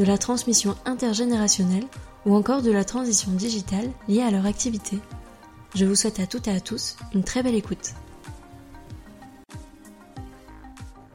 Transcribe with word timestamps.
de 0.00 0.04
la 0.06 0.16
transmission 0.16 0.76
intergénérationnelle 0.86 1.84
ou 2.24 2.34
encore 2.34 2.62
de 2.62 2.70
la 2.70 2.84
transition 2.84 3.32
digitale 3.32 3.90
liée 4.08 4.22
à 4.22 4.30
leur 4.30 4.46
activité. 4.46 4.98
Je 5.74 5.84
vous 5.84 5.94
souhaite 5.94 6.20
à 6.20 6.26
toutes 6.26 6.48
et 6.48 6.52
à 6.52 6.60
tous 6.60 6.96
une 7.14 7.22
très 7.22 7.42
belle 7.42 7.54
écoute. 7.54 7.92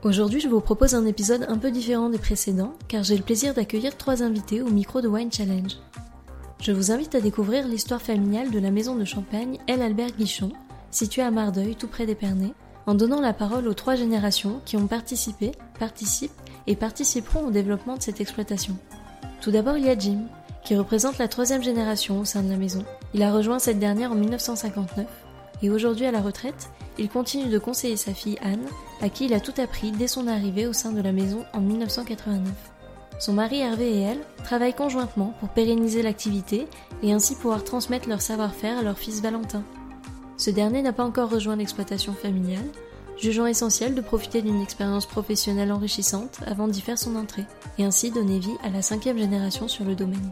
Aujourd'hui, 0.03 0.39
je 0.39 0.47
vous 0.47 0.59
propose 0.59 0.93
un 0.93 1.07
épisode 1.07 1.47
un 1.49 1.57
peu 1.57 1.71
différent 1.71 2.09
des 2.09 2.19
précédents 2.19 2.75
car 2.87 3.03
j'ai 3.03 3.17
le 3.17 3.23
plaisir 3.23 3.55
d'accueillir 3.55 3.97
trois 3.97 4.21
invités 4.21 4.61
au 4.61 4.69
micro 4.69 5.01
de 5.01 5.07
Wine 5.07 5.31
Challenge. 5.31 5.77
Je 6.61 6.71
vous 6.71 6.91
invite 6.91 7.15
à 7.15 7.21
découvrir 7.21 7.67
l'histoire 7.67 8.03
familiale 8.03 8.51
de 8.51 8.59
la 8.59 8.69
maison 8.69 8.95
de 8.95 9.03
champagne 9.03 9.57
El 9.65 9.81
Albert 9.81 10.15
Guichon, 10.15 10.51
située 10.91 11.23
à 11.23 11.31
Mardeuil, 11.31 11.75
tout 11.75 11.87
près 11.87 12.05
d'Épernay, 12.05 12.53
en 12.85 12.93
donnant 12.93 13.19
la 13.19 13.33
parole 13.33 13.67
aux 13.67 13.73
trois 13.73 13.95
générations 13.95 14.61
qui 14.63 14.77
ont 14.77 14.85
participé, 14.85 15.53
participent 15.79 16.39
et 16.67 16.75
participeront 16.75 17.47
au 17.47 17.51
développement 17.51 17.97
de 17.97 18.01
cette 18.01 18.21
exploitation. 18.21 18.77
Tout 19.41 19.51
d'abord, 19.51 19.77
il 19.77 19.85
y 19.85 19.89
a 19.89 19.97
Jim, 19.97 20.21
qui 20.63 20.75
représente 20.75 21.17
la 21.17 21.27
troisième 21.27 21.63
génération 21.63 22.19
au 22.19 22.25
sein 22.25 22.41
de 22.41 22.49
la 22.49 22.57
maison. 22.57 22.83
Il 23.13 23.23
a 23.23 23.31
rejoint 23.31 23.59
cette 23.59 23.79
dernière 23.79 24.11
en 24.11 24.15
1959 24.15 25.05
et 25.61 25.69
aujourd'hui 25.69 26.05
à 26.05 26.11
la 26.11 26.21
retraite, 26.21 26.69
il 26.97 27.09
continue 27.09 27.49
de 27.49 27.59
conseiller 27.59 27.97
sa 27.97 28.13
fille 28.13 28.37
Anne, 28.41 28.65
à 29.01 29.09
qui 29.09 29.25
il 29.25 29.33
a 29.33 29.39
tout 29.39 29.53
appris 29.61 29.91
dès 29.91 30.07
son 30.07 30.27
arrivée 30.27 30.67
au 30.67 30.73
sein 30.73 30.91
de 30.91 31.01
la 31.01 31.11
maison 31.11 31.45
en 31.53 31.61
1989. 31.61 32.49
Son 33.19 33.33
mari 33.33 33.59
Hervé 33.59 33.97
et 33.97 34.01
elle 34.01 34.19
travaillent 34.43 34.73
conjointement 34.73 35.33
pour 35.39 35.49
pérenniser 35.49 36.01
l'activité 36.01 36.67
et 37.01 37.13
ainsi 37.13 37.35
pouvoir 37.35 37.63
transmettre 37.63 38.09
leur 38.09 38.21
savoir-faire 38.21 38.77
à 38.77 38.81
leur 38.81 38.97
fils 38.97 39.21
Valentin. 39.21 39.63
Ce 40.37 40.49
dernier 40.49 40.81
n'a 40.81 40.91
pas 40.91 41.05
encore 41.05 41.29
rejoint 41.29 41.55
l'exploitation 41.55 42.13
familiale, 42.13 42.65
jugeant 43.17 43.45
essentiel 43.45 43.95
de 43.95 44.01
profiter 44.01 44.41
d'une 44.41 44.61
expérience 44.61 45.05
professionnelle 45.05 45.71
enrichissante 45.71 46.39
avant 46.45 46.67
d'y 46.67 46.81
faire 46.81 46.99
son 46.99 47.15
entrée, 47.15 47.45
et 47.77 47.83
ainsi 47.83 48.11
donner 48.11 48.39
vie 48.39 48.57
à 48.63 48.69
la 48.69 48.81
cinquième 48.81 49.17
génération 49.17 49.67
sur 49.67 49.85
le 49.85 49.95
domaine. 49.95 50.31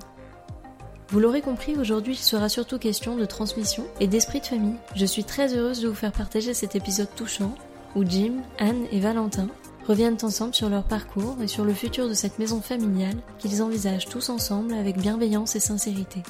Vous 1.09 1.19
l'aurez 1.19 1.41
compris, 1.41 1.75
aujourd'hui 1.77 2.13
il 2.13 2.17
sera 2.17 2.49
surtout 2.49 2.79
question 2.79 3.15
de 3.15 3.25
transmission 3.25 3.85
et 3.99 4.07
d'esprit 4.07 4.41
de 4.41 4.47
famille. 4.47 4.77
Je 4.95 5.05
suis 5.05 5.23
très 5.23 5.55
heureuse 5.55 5.81
de 5.81 5.87
vous 5.87 5.93
faire 5.93 6.11
partager 6.11 6.53
cet 6.53 6.75
épisode 6.75 7.13
touchant 7.15 7.53
où 7.95 8.03
Jim, 8.03 8.41
Anne 8.57 8.85
et 8.91 8.99
Valentin 8.99 9.47
reviennent 9.87 10.17
ensemble 10.23 10.55
sur 10.55 10.69
leur 10.69 10.83
parcours 10.83 11.37
et 11.41 11.47
sur 11.47 11.65
le 11.65 11.73
futur 11.73 12.09
de 12.09 12.13
cette 12.13 12.39
maison 12.39 12.61
familiale 12.61 13.17
qu'ils 13.37 13.61
envisagent 13.61 14.07
tous 14.07 14.29
ensemble 14.29 14.73
avec 14.73 14.97
bienveillance 14.97 15.55
et 15.55 15.59
sincérité. 15.59 16.23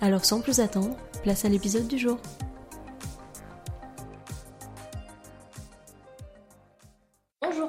Alors 0.00 0.24
sans 0.24 0.40
plus 0.40 0.60
attendre, 0.60 0.96
place 1.22 1.44
à 1.44 1.48
l'épisode 1.48 1.86
du 1.86 1.98
jour. 1.98 2.18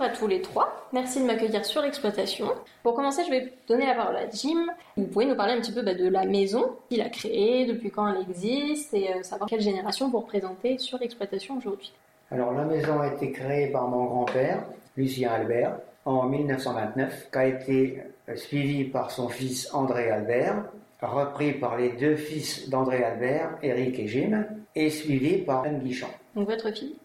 À 0.01 0.09
tous 0.09 0.27
les 0.27 0.41
trois, 0.41 0.87
merci 0.93 1.21
de 1.21 1.25
m'accueillir 1.25 1.63
sur 1.63 1.81
l'exploitation. 1.81 2.47
Pour 2.81 2.95
commencer, 2.95 3.23
je 3.23 3.29
vais 3.29 3.53
donner 3.67 3.85
la 3.85 3.93
parole 3.93 4.15
à 4.15 4.29
Jim. 4.29 4.65
Vous 4.97 5.05
pouvez 5.05 5.25
nous 5.25 5.35
parler 5.35 5.53
un 5.53 5.61
petit 5.61 5.71
peu 5.71 5.83
bah, 5.83 5.93
de 5.93 6.07
la 6.07 6.25
maison, 6.25 6.75
qu'il 6.89 7.01
a 7.01 7.09
créée, 7.09 7.65
depuis 7.65 7.91
quand 7.91 8.07
elle 8.07 8.21
existe, 8.21 8.93
et 8.93 9.13
euh, 9.13 9.23
savoir 9.23 9.47
quelle 9.47 9.61
génération 9.61 10.09
vous 10.09 10.19
représentez 10.19 10.79
sur 10.79 10.97
l'exploitation 10.97 11.57
aujourd'hui. 11.57 11.93
Alors 12.31 12.51
la 12.53 12.63
maison 12.63 12.99
a 12.99 13.13
été 13.13 13.31
créée 13.31 13.67
par 13.67 13.87
mon 13.87 14.05
grand-père, 14.05 14.63
Lucien 14.97 15.31
Albert, 15.31 15.77
en 16.05 16.23
1929, 16.23 17.29
qui 17.31 17.37
a 17.37 17.45
été 17.45 18.03
euh, 18.27 18.35
suivi 18.35 18.85
par 18.85 19.11
son 19.11 19.29
fils 19.29 19.71
André 19.71 20.09
Albert, 20.09 20.63
repris 21.01 21.53
par 21.53 21.77
les 21.77 21.89
deux 21.89 22.15
fils 22.15 22.69
d'André 22.69 23.03
Albert, 23.03 23.57
Eric 23.61 23.99
et 23.99 24.07
Jim, 24.07 24.45
et 24.75 24.89
suivi 24.89 25.37
par 25.39 25.63
Anne 25.63 25.79
Guichon. 25.79 26.07
Donc 26.35 26.49
votre 26.49 26.71
fille? 26.71 26.95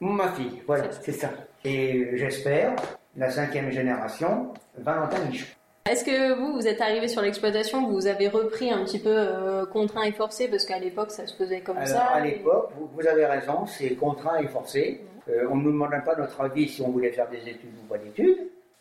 Ma 0.00 0.28
fille, 0.32 0.62
voilà, 0.66 0.90
c'est 0.92 1.12
ça. 1.12 1.30
Et 1.66 2.16
j'espère, 2.16 2.76
la 3.16 3.28
cinquième 3.28 3.70
génération, 3.72 4.52
Valentin 4.78 5.18
Guichon. 5.28 5.46
Est-ce 5.90 6.04
que 6.04 6.34
vous, 6.38 6.52
vous 6.54 6.68
êtes 6.68 6.80
arrivé 6.80 7.08
sur 7.08 7.22
l'exploitation, 7.22 7.88
vous 7.88 8.06
avez 8.06 8.28
repris 8.28 8.70
un 8.70 8.84
petit 8.84 9.00
peu 9.00 9.10
euh, 9.12 9.66
contraint 9.66 10.04
et 10.04 10.12
forcé, 10.12 10.46
parce 10.46 10.64
qu'à 10.64 10.78
l'époque 10.78 11.10
ça 11.10 11.26
se 11.26 11.34
faisait 11.34 11.60
comme 11.62 11.76
Alors, 11.76 11.88
ça 11.88 12.04
à 12.04 12.20
l'époque, 12.20 12.70
vous, 12.76 12.88
vous 12.94 13.06
avez 13.06 13.26
raison, 13.26 13.66
c'est 13.66 13.90
contraint 13.94 14.38
et 14.38 14.46
forcé. 14.46 15.00
Euh, 15.28 15.48
on 15.50 15.56
ne 15.56 15.62
nous 15.64 15.72
demandait 15.72 16.02
pas 16.04 16.14
notre 16.14 16.40
avis 16.40 16.68
si 16.68 16.82
on 16.82 16.90
voulait 16.90 17.10
faire 17.10 17.28
des 17.28 17.38
études 17.38 17.72
ou 17.82 17.86
pas 17.88 17.98
d'études. 17.98 18.38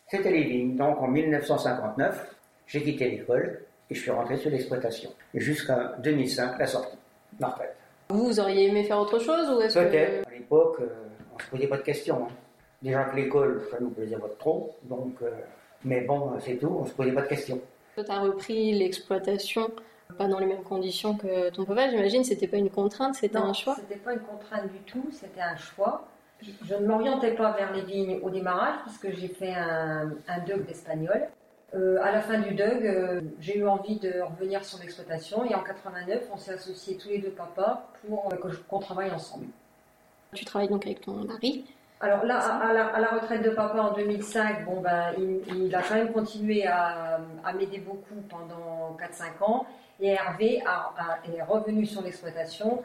C'était 0.08 0.30
les 0.32 0.44
vignes. 0.44 0.76
Donc 0.76 1.02
en 1.02 1.08
1959, 1.08 2.36
j'ai 2.68 2.84
quitté 2.84 3.10
l'école 3.10 3.62
et 3.90 3.96
je 3.96 4.00
suis 4.02 4.12
rentré 4.12 4.38
sur 4.38 4.52
l'exploitation. 4.52 5.10
Jusqu'à 5.34 5.96
2005, 6.04 6.60
la 6.60 6.68
sortie, 6.68 6.98
la 7.40 7.48
retraite. 7.48 7.76
Vous, 8.10 8.26
vous 8.28 8.40
auriez 8.40 8.68
aimé 8.70 8.84
faire 8.84 9.00
autre 9.00 9.18
chose 9.18 9.50
ou 9.50 9.62
est-ce 9.62 9.74
que... 9.80 9.84
Peut-être. 9.86 10.28
À 10.28 10.32
l'époque, 10.32 10.78
euh, 10.82 10.88
on 11.36 11.40
se 11.40 11.50
posait 11.50 11.68
pas 11.68 11.78
de 11.78 11.82
questions. 11.84 12.28
hein. 12.30 12.34
Déjà 12.82 13.06
que 13.06 13.16
l'école, 13.16 13.64
ça 13.72 13.78
nous 13.80 13.90
plaisait 13.90 14.18
pas 14.18 14.30
trop. 14.40 14.76
Donc, 14.84 15.16
euh, 15.22 15.30
mais 15.84 16.02
bon, 16.02 16.34
c'est 16.40 16.58
tout, 16.58 16.78
on 16.80 16.86
se 16.86 16.94
posait 16.94 17.12
pas 17.12 17.22
de 17.22 17.28
questions. 17.28 17.62
Tu 17.96 18.04
as 18.08 18.20
repris 18.20 18.74
l'exploitation, 18.74 19.72
pas 20.18 20.28
dans 20.28 20.40
les 20.40 20.46
mêmes 20.46 20.64
conditions 20.64 21.16
que 21.16 21.50
ton 21.50 21.66
papa, 21.66 21.90
j'imagine, 21.90 22.24
c'était 22.24 22.48
pas 22.48 22.58
une 22.58 22.70
contrainte, 22.70 23.16
c'était 23.16 23.40
Non, 23.40 23.46
un 23.46 23.54
choix 23.54 23.76
C'était 23.76 24.00
pas 24.00 24.14
une 24.14 24.20
contrainte 24.20 24.72
du 24.72 24.80
tout, 24.80 25.06
c'était 25.12 25.42
un 25.42 25.56
choix. 25.56 26.08
Je 26.42 26.76
ne 26.76 26.86
m'orientais 26.86 27.32
pas 27.32 27.52
vers 27.54 27.74
les 27.74 27.82
vignes 27.82 28.20
au 28.22 28.30
démarrage 28.30 28.76
puisque 28.84 29.18
j'ai 29.18 29.30
fait 29.30 29.54
un, 29.54 30.12
un 30.28 30.40
DUG 30.40 30.66
d'espagnol. 30.66 31.30
Euh, 31.74 31.98
à 32.02 32.12
la 32.12 32.22
fin 32.22 32.40
du 32.40 32.54
DUG, 32.54 32.62
euh, 32.62 33.22
j'ai 33.40 33.58
eu 33.58 33.68
envie 33.68 33.98
de 34.00 34.22
revenir 34.22 34.64
sur 34.64 34.80
l'exploitation 34.80 35.44
et 35.46 35.56
en 35.56 35.64
89, 35.64 36.30
on 36.32 36.38
s'est 36.38 36.54
associés 36.54 36.98
tous 36.98 37.10
les 37.10 37.18
deux 37.18 37.32
papas 37.32 37.90
pour 38.08 38.30
euh, 38.32 38.52
qu'on 38.68 38.80
travaille 38.80 39.12
ensemble. 39.12 39.48
Tu 40.34 40.46
travailles 40.46 40.70
donc 40.70 40.86
avec 40.86 41.02
ton 41.02 41.14
mari. 41.26 41.66
Alors 42.06 42.24
là, 42.24 42.38
à, 42.38 42.68
à 42.70 42.74
la, 42.74 42.86
à 42.88 43.00
la 43.00 43.08
retraite 43.08 43.42
de 43.42 43.50
papa 43.50 43.80
en 43.80 43.94
2005, 43.94 44.64
bon 44.66 44.80
ben, 44.82 45.12
il, 45.18 45.42
il 45.66 45.76
a 45.76 45.82
quand 45.82 45.96
même 45.96 46.12
continué 46.12 46.68
à, 46.68 47.20
à 47.44 47.54
m'aider 47.54 47.80
beaucoup 47.80 48.22
pendant 48.30 48.96
4-5 49.00 49.44
ans. 49.44 49.66
Et 50.00 50.10
Hervé 50.10 50.62
a- 50.68 50.92
a- 50.98 51.18
est 51.36 51.42
revenu 51.42 51.86
sur 51.86 52.02
l'exploitation 52.04 52.84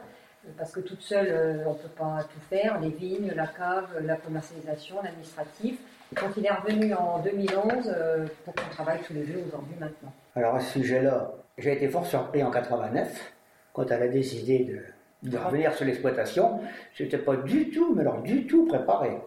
parce 0.57 0.71
que 0.71 0.79
toute 0.79 1.01
seule, 1.01 1.27
euh, 1.29 1.63
on 1.67 1.73
ne 1.73 1.77
peut 1.77 1.87
pas 1.89 2.19
tout 2.23 2.39
faire, 2.49 2.79
les 2.79 2.89
vignes, 2.89 3.31
la 3.35 3.45
cave, 3.45 3.89
la 4.03 4.15
commercialisation, 4.15 4.95
l'administratif. 5.03 5.77
Donc 6.19 6.31
il 6.37 6.45
est 6.45 6.51
revenu 6.51 6.93
en 6.95 7.19
2011 7.19 7.93
euh, 7.95 8.25
pour 8.43 8.55
qu'on 8.55 8.69
travaille 8.71 8.99
tous 9.05 9.13
les 9.13 9.23
deux 9.23 9.43
aujourd'hui 9.47 9.75
maintenant. 9.79 10.11
Alors 10.35 10.55
à 10.55 10.59
ce 10.61 10.79
sujet-là, 10.79 11.31
j'ai 11.59 11.73
été 11.73 11.87
fort 11.89 12.07
surpris 12.07 12.41
en 12.43 12.49
89 12.49 13.33
quand 13.73 13.91
elle 13.91 14.01
a 14.03 14.07
décidé 14.07 14.59
de, 14.63 14.79
de 15.23 15.37
revenir 15.37 15.73
sur 15.73 15.85
l'exploitation. 15.85 16.59
Je 16.93 17.03
n'étais 17.03 17.17
pas 17.17 17.35
du 17.35 17.69
tout, 17.69 17.93
mais 17.95 18.01
alors 18.01 18.21
du 18.21 18.47
tout 18.47 18.65
préparé. 18.65 19.17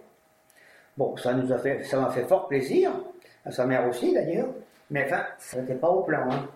Bon, 0.96 1.16
ça 1.16 1.32
nous 1.34 1.52
a 1.52 1.58
fait, 1.58 1.82
ça 1.84 1.98
m'a 2.00 2.10
fait 2.10 2.22
fort 2.24 2.46
plaisir, 2.48 2.90
à 3.44 3.50
sa 3.50 3.64
mère 3.66 3.86
aussi 3.88 4.14
d'ailleurs, 4.14 4.48
mais 4.90 5.04
enfin, 5.06 5.24
ça 5.38 5.60
n'était 5.60 5.74
pas 5.74 5.88
au 5.88 6.02
plan. 6.02 6.28
Hein. 6.30 6.46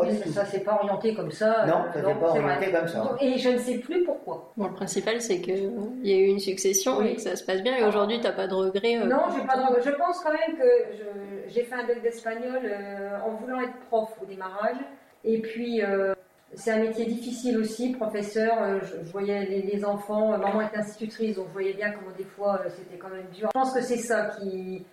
Oui, 0.00 0.16
ça- 0.32 0.44
s'est 0.44 0.60
pas 0.60 0.74
orienté 0.80 1.12
comme 1.12 1.32
ça. 1.32 1.66
Non, 1.66 1.80
euh, 1.88 1.92
ça 1.92 2.08
s'est 2.08 2.14
pas 2.20 2.28
orienté 2.28 2.66
vrai. 2.66 2.72
comme 2.72 2.86
ça. 2.86 3.16
Et 3.20 3.36
je 3.36 3.48
ne 3.48 3.58
sais 3.58 3.78
plus 3.78 4.04
pourquoi. 4.04 4.52
Bon, 4.56 4.68
le 4.68 4.74
principal, 4.74 5.20
c'est 5.20 5.40
qu'il 5.40 5.72
y 6.04 6.12
a 6.12 6.16
eu 6.16 6.26
une 6.26 6.38
succession 6.38 6.98
Oui. 6.98 7.08
et 7.08 7.14
que 7.16 7.20
ça 7.20 7.34
se 7.34 7.42
passe 7.44 7.62
bien. 7.62 7.76
Et 7.76 7.82
aujourd'hui, 7.82 8.20
t'as 8.20 8.30
pas 8.30 8.46
de 8.46 8.54
regrets 8.54 8.96
euh, 8.98 9.06
Non, 9.06 9.22
j'ai 9.34 9.44
pas 9.44 9.56
de... 9.56 9.80
Je 9.82 9.90
pense 9.96 10.20
quand 10.20 10.30
même 10.30 10.56
que 10.56 11.48
j'ai 11.48 11.64
fait 11.64 11.74
un 11.74 11.84
doc 11.84 12.00
d'espagnol 12.00 12.60
euh, 12.62 13.18
en 13.26 13.30
voulant 13.30 13.60
être 13.60 13.74
prof 13.88 14.10
au 14.22 14.26
démarrage. 14.26 14.76
Et 15.24 15.40
puis, 15.40 15.82
euh, 15.82 16.14
c'est 16.54 16.70
un 16.72 16.78
métier 16.78 17.06
difficile 17.06 17.58
aussi, 17.58 17.92
professeur. 17.92 18.62
Euh, 18.62 18.80
je, 18.82 19.10
voyais 19.10 19.44
les, 19.44 19.84
enfants, 19.84 20.32
euh, 20.32 20.38
maman 20.38 20.62
est 20.62 20.76
institutrice, 20.76 21.36
donc 21.36 21.48
je 21.48 21.52
voyais 21.52 21.74
bien 21.74 21.90
comment 21.92 22.14
des 22.16 22.24
fois 22.24 22.60
euh, 22.64 22.70
c'était 22.74 22.96
quand 22.96 23.10
même 23.10 23.26
dur. 23.34 23.48
Je 23.54 23.60
pense 23.60 23.74
que 23.74 23.82
c'est 23.82 23.98
ça 23.98 24.30
qui, 24.38 24.84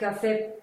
a 0.00 0.12
fait 0.12 0.54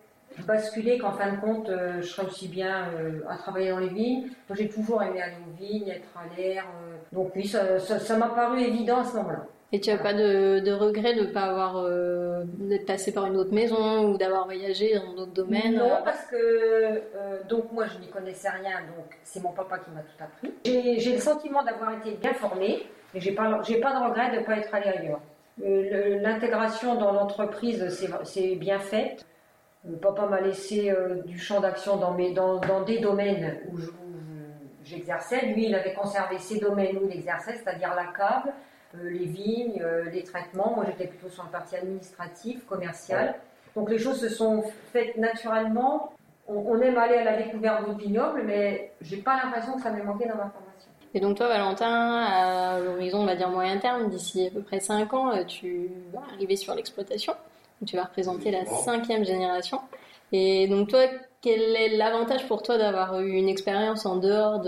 basculer 0.48 0.98
qu'en 0.98 1.12
fin 1.12 1.34
de 1.34 1.40
compte, 1.40 1.70
je 1.70 2.02
serais 2.02 2.26
aussi 2.26 2.48
bien 2.48 2.90
à 3.30 3.38
travailler 3.38 3.70
dans 3.70 3.78
les 3.78 3.90
vignes. 3.90 4.32
J'ai 4.50 4.68
toujours 4.68 5.04
aimé 5.04 5.22
aller 5.22 5.36
aux 5.48 5.56
vignes, 5.56 5.90
être 5.90 6.10
à 6.18 6.36
l'air. 6.36 6.66
donc 7.12 7.34
oui, 7.36 7.48
ça 7.48 8.18
m'a 8.18 8.30
paru 8.30 8.60
évident 8.60 9.02
à 9.02 9.04
ce 9.04 9.16
moment-là. 9.18 9.46
Et 9.74 9.82
tu 9.82 9.90
as 9.90 9.98
pas 9.98 10.14
de, 10.14 10.60
de 10.60 10.72
regret 10.72 11.14
de 11.14 11.26
pas 11.26 11.42
avoir 11.42 11.76
euh, 11.78 12.44
d'être 12.58 12.86
passé 12.86 13.14
par 13.14 13.26
une 13.26 13.36
autre 13.36 13.54
maison 13.54 14.10
ou 14.12 14.18
d'avoir 14.18 14.46
voyagé 14.46 14.96
dans 14.96 15.14
d'autres 15.14 15.34
domaines 15.34 15.76
Non, 15.76 15.92
euh, 15.92 16.02
parce 16.06 16.24
que 16.26 16.36
euh, 16.38 17.02
donc 17.50 17.72
moi 17.74 17.86
je 17.86 17.98
n'y 18.00 18.08
connaissais 18.08 18.48
rien, 18.50 18.80
donc 18.96 19.18
c'est 19.24 19.44
mon 19.44 19.52
papa 19.52 19.80
qui 19.80 19.92
m'a 19.92 20.00
tout 20.02 20.24
appris. 20.24 20.54
J'ai 20.64 21.12
le 21.12 21.20
sentiment 21.20 21.64
d'avoir 21.64 21.92
été 21.98 22.12
bien 22.12 22.34
formée 22.34 22.84
et 23.14 23.20
j'ai 23.20 23.34
pas 23.34 23.62
j'ai 23.64 23.82
pas 23.82 23.94
de 24.00 24.06
regret 24.08 24.32
de 24.32 24.40
ne 24.40 24.46
pas 24.46 24.58
être 24.58 24.74
allée 24.74 24.88
ailleurs. 24.90 25.20
Euh, 25.62 25.84
le- 26.16 26.20
L'intégration 26.22 26.96
dans 26.96 27.12
l'entreprise 27.12 27.90
c'est- 27.90 28.56
bien 28.56 28.80
faite. 28.80 29.26
papa 30.02 30.28
m'a 30.28 30.40
laissé 30.40 30.94
du 31.26 31.38
champ 31.40 31.60
d'action 31.60 31.98
dans, 31.98 32.14
dans, 32.14 32.82
des 32.84 33.00
domaines 33.00 33.58
où 33.74 33.78
j'exerçais. 34.86 35.46
Lui, 35.48 35.66
il 35.68 35.76
avait 35.76 35.94
conservé 35.94 36.38
ses 36.40 36.60
domaines 36.60 36.98
où 36.98 37.08
il 37.10 37.18
exerçait, 37.18 37.56
c'est-à-dire 37.56 37.94
la 37.96 38.06
cave, 38.18 38.52
les 38.94 39.26
vignes, 39.26 39.84
les 40.12 40.24
traitements. 40.24 40.74
Moi, 40.76 40.86
j'étais 40.88 41.08
plutôt 41.08 41.30
sur 41.30 41.44
la 41.44 41.50
partie 41.50 41.76
administrative, 41.76 42.66
commerciale. 42.66 43.36
Donc 43.78 43.92
les 43.92 44.00
choses 44.00 44.20
se 44.20 44.30
sont 44.30 44.64
faites 44.92 45.18
naturellement. 45.18 46.12
On, 46.48 46.82
aime 46.82 46.98
aller 46.98 47.18
à 47.18 47.24
la 47.24 47.38
découverte 47.38 47.86
d'autres 47.86 48.00
vignobles, 48.00 48.42
mais 48.44 48.92
j'ai 49.02 49.18
pas 49.18 49.40
l'impression 49.44 49.76
que 49.76 49.82
ça 49.84 49.92
m'ait 49.92 50.02
manqué 50.02 50.28
dans 50.28 50.36
ma 50.36 50.50
formation. 50.50 50.90
Et 51.14 51.20
donc 51.20 51.38
toi, 51.38 51.48
Valentin, 51.48 52.24
à 52.24 52.80
l'horizon, 52.80 53.20
on 53.20 53.26
va 53.26 53.36
dire 53.36 53.50
moyen 53.50 53.78
terme, 53.78 54.10
d'ici 54.10 54.48
à 54.48 54.50
peu 54.50 54.62
près 54.62 54.80
5 54.80 55.14
ans, 55.14 55.32
euh, 55.32 55.44
tu 55.44 55.92
vas 56.12 56.22
arriver 56.34 56.56
sur 56.56 56.74
l'exploitation. 56.74 57.34
Tu 57.86 57.96
vas 57.96 58.06
représenter 58.06 58.50
la 58.50 58.66
cinquième 58.66 59.24
génération. 59.24 59.80
Et 60.32 60.68
donc 60.68 60.90
toi, 60.90 61.02
quel 61.42 61.76
est 61.76 61.96
l'avantage 61.98 62.48
pour 62.48 62.64
toi 62.64 62.80
d'avoir 62.80 63.20
eu 63.20 63.34
une 63.34 63.48
expérience 63.48 64.08
en 64.08 64.16
dehors 64.16 64.60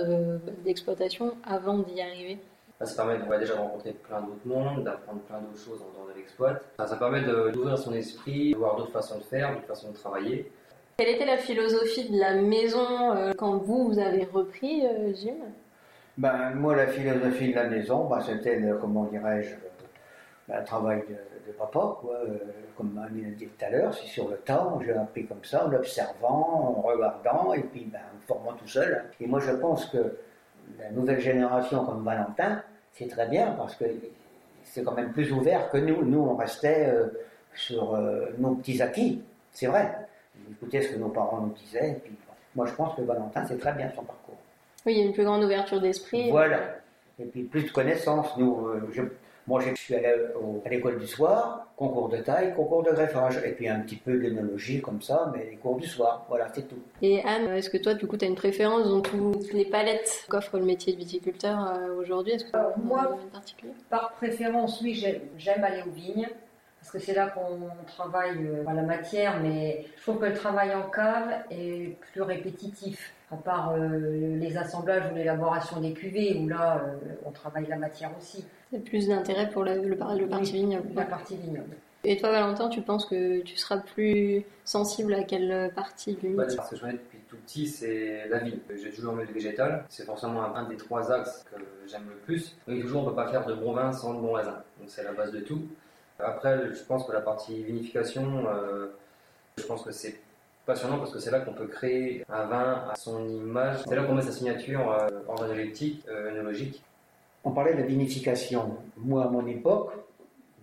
d'exploitation 0.64 1.34
avant 1.44 1.80
d'y 1.80 2.00
arriver? 2.00 2.38
Ça 2.86 2.96
permet 3.04 3.18
de, 3.18 3.40
déjà 3.40 3.56
de 3.56 3.60
rencontrer 3.60 3.92
plein 3.92 4.22
d'autres 4.22 4.46
mondes, 4.46 4.84
d'apprendre 4.84 5.20
plein 5.22 5.40
d'autres 5.42 5.60
choses 5.60 5.82
en 5.82 5.94
dehors 5.94 6.08
de 6.14 6.18
l'exploit. 6.18 6.60
Ça, 6.78 6.96
permet 6.96 7.22
d'ouvrir 7.22 7.78
son 7.78 7.94
esprit, 7.94 8.54
de 8.54 8.58
voir 8.58 8.78
d'autres 8.78 8.92
façons 8.92 9.18
de 9.18 9.24
faire, 9.24 9.54
d'autres 9.54 9.68
façons 9.68 9.92
de 9.92 9.98
travailler. 9.98 10.52
Quelle 10.98 11.16
était 11.16 11.26
la 11.26 11.38
philosophie 11.38 12.10
de 12.10 12.20
la 12.20 12.36
maison 12.36 13.16
euh, 13.16 13.34
quand 13.38 13.58
vous, 13.58 13.90
vous 13.90 14.00
avez 14.00 14.24
repris, 14.26 14.86
euh, 14.86 15.14
Jim 15.14 15.36
ben, 16.18 16.52
Moi, 16.56 16.76
la 16.76 16.88
philosophie 16.88 17.52
de 17.52 17.56
la 17.56 17.66
maison, 17.66 18.06
ben, 18.06 18.22
c'était, 18.22 18.62
comment 18.80 19.06
dirais-je, 19.06 19.56
ben, 20.48 20.60
le 20.60 20.66
travail 20.66 21.04
de, 21.10 21.52
papa, 21.54 21.98
quoi. 22.00 22.16
Euh, 22.28 22.38
comme 22.78 22.94
m'a 22.94 23.10
dit 23.10 23.48
tout 23.48 23.66
à 23.66 23.70
l'heure, 23.70 23.94
c'est 23.94 24.08
sur 24.08 24.30
le 24.30 24.38
temps, 24.38 24.80
j'ai 24.86 24.94
appris 24.94 25.26
comme 25.26 25.44
ça, 25.44 25.66
en 25.66 25.74
observant, 25.74 26.76
en 26.78 26.82
regardant, 26.82 27.54
et 27.54 27.64
puis 27.64 27.90
ben, 27.92 28.00
en 28.00 28.28
formant 28.28 28.54
tout 28.54 28.68
seul. 28.68 29.04
Et 29.20 29.28
moi, 29.28 29.42
je 29.42 29.52
pense 29.52 29.86
que 29.88 30.16
la 30.80 30.92
nouvelle 30.92 31.20
génération 31.20 31.86
comme 31.86 32.04
Valentin, 32.04 32.62
c'est 32.94 33.08
très 33.08 33.28
bien 33.28 33.52
parce 33.52 33.76
que 33.76 33.86
c'est 34.64 34.84
quand 34.84 34.94
même 34.94 35.12
plus 35.12 35.32
ouvert 35.32 35.70
que 35.70 35.78
nous. 35.78 36.04
Nous, 36.04 36.20
on 36.20 36.36
restait 36.36 36.88
euh, 36.90 37.08
sur 37.54 37.96
euh, 37.96 38.28
nos 38.38 38.56
petits 38.56 38.82
acquis, 38.82 39.22
c'est 39.52 39.68
vrai. 39.68 39.96
Écoutez 40.52 40.82
ce 40.82 40.94
que 40.94 40.98
nos 40.98 41.10
parents 41.10 41.42
nous 41.42 41.54
disaient. 41.54 42.02
moi, 42.56 42.66
je 42.66 42.74
pense 42.74 42.96
que 42.96 43.02
Valentin, 43.02 43.46
c'est 43.46 43.60
très 43.60 43.74
bien 43.74 43.90
son 43.96 44.04
parcours. 44.04 44.38
Oui, 44.86 44.94
il 44.94 45.00
y 45.00 45.02
a 45.02 45.06
une 45.06 45.14
plus 45.14 45.26
grande 45.26 45.44
ouverture 45.44 45.82
d'esprit. 45.82 46.32
Voilà. 46.32 46.60
Et 47.20 47.26
puis 47.26 47.44
plus 47.44 47.64
de 47.64 47.72
connaissances. 47.72 48.38
Nous, 48.38 48.68
euh, 48.68 49.10
moi, 49.50 49.62
je 49.62 49.74
suis 49.74 49.96
allé 49.96 50.14
à 50.64 50.70
l'école 50.70 51.00
du 51.00 51.08
soir, 51.08 51.66
concours 51.76 52.08
de 52.08 52.18
taille, 52.18 52.54
concours 52.54 52.84
de 52.84 52.92
greffage, 52.92 53.42
et 53.44 53.52
puis 53.54 53.68
un 53.68 53.80
petit 53.80 53.96
peu 53.96 54.20
d'énologie 54.20 54.80
comme 54.80 55.02
ça, 55.02 55.32
mais 55.34 55.48
les 55.50 55.56
cours 55.56 55.78
du 55.78 55.88
soir, 55.88 56.24
voilà, 56.30 56.48
c'est 56.54 56.68
tout. 56.68 56.78
Et 57.02 57.24
Anne, 57.24 57.50
est-ce 57.50 57.72
que 57.72 57.78
toi, 57.78 57.96
du 57.96 58.06
coup, 58.06 58.16
tu 58.16 58.26
as 58.26 58.28
une 58.28 58.36
préférence 58.36 58.88
dans 58.88 59.02
toutes 59.02 59.52
les 59.54 59.66
palettes 59.66 60.28
qu'offre 60.30 60.60
le 60.60 60.66
métier 60.66 60.94
de 60.94 61.00
viticulteur 61.00 61.58
euh, 61.66 62.00
aujourd'hui? 62.00 62.34
Est-ce 62.34 62.46
que 62.46 62.56
euh, 62.56 62.70
moi, 62.84 63.18
par 63.90 64.12
préférence, 64.14 64.82
oui, 64.82 65.04
j'aime 65.38 65.64
aller 65.64 65.82
aux 65.82 65.92
vignes 65.92 66.30
parce 66.80 66.92
que 66.92 67.00
c'est 67.00 67.14
là 67.14 67.28
qu'on 67.28 67.70
travaille 67.88 68.38
euh, 68.38 68.64
la 68.64 68.84
matière, 68.84 69.40
mais 69.42 69.86
je 69.98 70.02
trouve 70.04 70.20
que 70.20 70.26
le 70.28 70.34
travail 70.34 70.74
en 70.74 70.90
cave 70.90 71.44
est 71.50 71.98
plus 72.12 72.22
répétitif, 72.22 73.14
à 73.32 73.38
part 73.38 73.76
les 73.78 74.58
assemblages 74.58 75.12
ou 75.12 75.16
l'élaboration 75.16 75.80
des 75.80 75.94
cuvées, 75.94 76.38
où 76.40 76.48
là, 76.48 76.84
on 77.26 77.32
travaille 77.32 77.68
la 77.68 77.78
matière 77.78 78.12
aussi. 78.18 78.46
C'est 78.72 78.84
plus 78.84 79.08
d'intérêt 79.08 79.50
pour 79.50 79.64
le, 79.64 79.88
le, 79.88 79.96
parti 79.96 80.54
vignoble. 80.54 80.90
La 80.96 81.06
partie 81.06 81.36
vignoble. 81.36 81.76
Et 82.04 82.18
toi, 82.18 82.32
Valentin, 82.32 82.70
tu 82.70 82.82
penses 82.82 83.06
que 83.06 83.42
tu 83.42 83.58
seras 83.58 83.78
plus 83.78 84.46
sensible 84.64 85.14
à 85.14 85.24
quelle 85.24 85.72
partie 85.76 86.14
du 86.14 86.30
mythe 86.30 86.56
Parce 86.56 86.70
que 86.70 86.76
je 86.76 86.82
connais 86.82 86.94
depuis 86.94 87.20
tout 87.30 87.38
petit, 87.38 87.68
c'est 87.68 88.28
la 88.28 88.40
vie. 88.40 88.60
J'ai 88.82 88.90
toujours 88.92 89.14
aimé 89.14 89.26
le 89.28 89.34
végétal. 89.34 89.86
C'est 89.90 90.06
forcément 90.06 90.44
un, 90.56 90.68
des 90.68 90.78
trois 90.78 91.12
axes 91.12 91.46
que 91.52 91.62
j'aime 91.88 92.08
le 92.10 92.16
plus. 92.16 92.56
Et 92.68 92.80
toujours, 92.82 93.02
on 93.02 93.06
ne 93.06 93.10
peut 93.10 93.16
pas 93.16 93.30
faire 93.30 93.46
de 93.46 93.54
bon 93.54 93.74
vin 93.74 93.94
sans 93.94 94.16
de 94.16 94.20
bon 94.20 94.34
raisin. 94.34 94.64
Donc 94.80 94.90
c'est 94.90 95.04
la 95.04 95.14
base 95.14 95.32
de 95.32 95.40
tout. 95.42 95.62
Après, 96.20 96.74
je 96.74 96.84
pense 96.84 97.06
que 97.06 97.12
la 97.12 97.22
partie 97.22 97.64
vinification, 97.64 98.46
euh, 98.48 98.88
je 99.58 99.64
pense 99.64 99.84
que 99.84 99.92
c'est 99.92 100.20
passionnant 100.70 101.00
parce 101.00 101.12
que 101.12 101.20
c'est 101.20 101.32
là 101.32 101.40
qu'on 101.42 101.54
peut 101.54 101.68
créer 101.68 102.24
un 102.30 102.46
vin 102.46 102.86
à 102.92 102.96
son 102.96 103.28
image. 103.28 103.78
C'est 103.88 103.96
là 103.96 104.04
qu'on 104.04 104.14
met 104.14 104.22
sa 104.22 104.32
signature 104.32 104.92
euh, 104.92 105.10
organoleptique, 105.28 106.06
euh, 106.08 106.32
œnologique 106.32 106.84
on 107.44 107.52
parlait 107.52 107.74
de 107.74 107.84
vinification. 107.84 108.78
Moi, 108.98 109.24
à 109.24 109.28
mon 109.28 109.46
époque, 109.48 109.94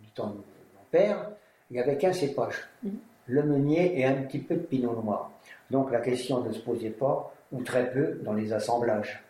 du 0.02 0.10
temps 0.10 0.28
de 0.28 0.34
mon 0.34 0.84
père, 0.90 1.30
il 1.70 1.74
n'y 1.74 1.80
avait 1.80 1.96
qu'un 1.96 2.12
cépage, 2.12 2.68
mhm. 2.82 2.92
le 3.26 3.42
meunier 3.42 3.98
et 3.98 4.04
un 4.04 4.14
petit 4.22 4.38
peu 4.38 4.54
de 4.54 4.60
pinot 4.60 5.00
noir. 5.02 5.30
Donc 5.70 5.90
la 5.90 6.00
question 6.00 6.42
ne 6.44 6.52
se 6.52 6.60
posait 6.60 6.90
pas, 6.90 7.32
ou 7.52 7.62
très 7.62 7.90
peu, 7.90 8.20
dans 8.22 8.34
les 8.34 8.52
assemblages. 8.52 9.22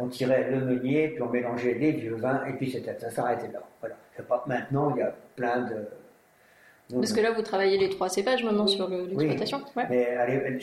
On 0.00 0.08
tirait 0.08 0.50
le 0.50 0.60
meunier, 0.60 1.08
puis 1.08 1.22
on 1.22 1.28
mélangeait 1.28 1.74
les 1.74 1.92
vieux 1.92 2.14
vins, 2.14 2.42
et 2.46 2.54
puis 2.54 2.70
ça 2.70 3.10
s'arrêtait 3.10 3.52
là. 3.52 3.60
Voilà. 3.80 3.96
Pas, 4.26 4.44
maintenant, 4.46 4.94
il 4.94 5.00
y 5.00 5.02
a 5.02 5.14
plein 5.36 5.60
de. 5.60 5.86
Parce 6.92 7.12
que 7.12 7.20
là, 7.20 7.32
vous 7.32 7.42
travaillez 7.42 7.78
les 7.78 7.88
trois 7.88 8.08
cépages 8.08 8.44
maintenant 8.44 8.66
sur 8.66 8.88
l'exploitation 8.88 9.62
oui. 9.76 9.82
Mais 9.88 10.58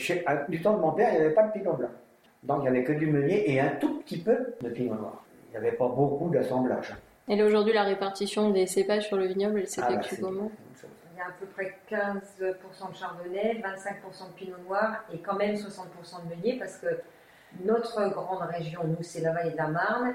du 0.48 0.62
temps 0.62 0.76
de 0.76 0.80
mon 0.80 0.92
père, 0.92 1.10
il 1.12 1.18
n'y 1.18 1.24
avait 1.24 1.34
pas 1.34 1.42
de 1.42 1.52
pinot 1.52 1.74
blanc. 1.74 1.88
Donc 2.44 2.58
il 2.60 2.62
n'y 2.62 2.68
avait 2.68 2.84
que 2.84 2.92
du 2.92 3.06
meunier 3.06 3.50
et 3.50 3.60
un 3.60 3.70
tout 3.80 4.00
petit 4.00 4.18
peu 4.18 4.36
de 4.60 4.68
pinot 4.68 4.94
noir 4.94 5.22
il 5.52 5.60
n'y 5.60 5.66
avait 5.66 5.76
pas 5.76 5.88
beaucoup 5.88 6.30
d'assemblage. 6.30 6.94
Et 7.28 7.42
aujourd'hui, 7.42 7.72
la 7.72 7.84
répartition 7.84 8.50
des 8.50 8.66
cépages 8.66 9.06
sur 9.06 9.16
le 9.16 9.26
vignoble, 9.26 9.60
elle 9.60 9.68
s'effectue 9.68 10.14
ah, 10.18 10.20
comment? 10.20 10.50
Il 11.14 11.18
y 11.18 11.20
a 11.20 11.26
à 11.26 11.30
peu 11.38 11.46
près 11.46 11.78
15% 11.90 12.90
de 12.90 12.96
chardonnay, 12.96 13.62
25% 13.62 14.28
de 14.28 14.34
pinot 14.34 14.56
noir 14.66 15.04
et 15.12 15.18
quand 15.18 15.36
même 15.36 15.54
60% 15.54 16.24
de 16.24 16.34
meunier 16.34 16.58
parce 16.58 16.78
que 16.78 16.86
notre 17.64 18.08
grande 18.08 18.48
région, 18.48 18.80
nous, 18.84 19.02
c'est 19.02 19.20
la 19.20 19.32
vallée 19.32 19.50
de 19.50 19.56
la 19.56 19.68
Marne, 19.68 20.14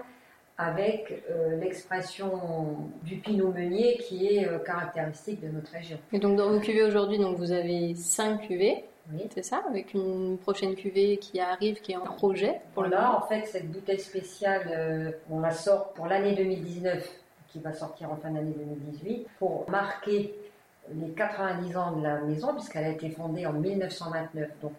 avec 0.57 1.23
euh, 1.29 1.55
l'expression 1.57 2.89
du 3.03 3.17
pinot 3.17 3.51
meunier 3.51 3.97
qui 3.97 4.25
est 4.27 4.47
euh, 4.47 4.57
caractéristique 4.59 5.39
de 5.41 5.49
notre 5.49 5.71
région. 5.71 5.99
Et 6.11 6.19
donc 6.19 6.35
dans 6.35 6.49
vos 6.49 6.59
cuvées 6.59 6.83
aujourd'hui, 6.83 7.19
donc 7.19 7.37
vous 7.37 7.51
avez 7.51 7.93
5 7.93 8.47
cuvées. 8.47 8.85
C'est 9.33 9.43
ça, 9.43 9.63
avec 9.69 9.93
une 9.93 10.37
prochaine 10.37 10.75
cuvée 10.75 11.15
qui 11.15 11.39
arrive, 11.39 11.79
qui 11.79 11.93
est 11.93 11.95
en 11.95 12.01
projet 12.01 12.59
pour 12.73 12.83
Là, 12.83 13.17
en 13.17 13.21
fait, 13.25 13.45
cette 13.45 13.71
bouteille 13.71 14.01
spéciale, 14.01 14.67
euh, 14.69 15.11
on 15.29 15.39
la 15.39 15.51
sort 15.51 15.93
pour 15.93 16.07
l'année 16.07 16.35
2019, 16.35 17.09
qui 17.47 17.59
va 17.59 17.71
sortir 17.71 18.11
en 18.11 18.17
fin 18.17 18.31
d'année 18.31 18.51
2018, 18.51 19.27
pour 19.39 19.69
marquer 19.69 20.35
les 20.93 21.11
90 21.11 21.77
ans 21.77 21.91
de 21.93 22.03
la 22.03 22.19
maison, 22.19 22.53
puisqu'elle 22.53 22.83
a 22.83 22.89
été 22.89 23.09
fondée 23.09 23.45
en 23.45 23.53
1929. 23.53 24.49
Donc 24.61 24.73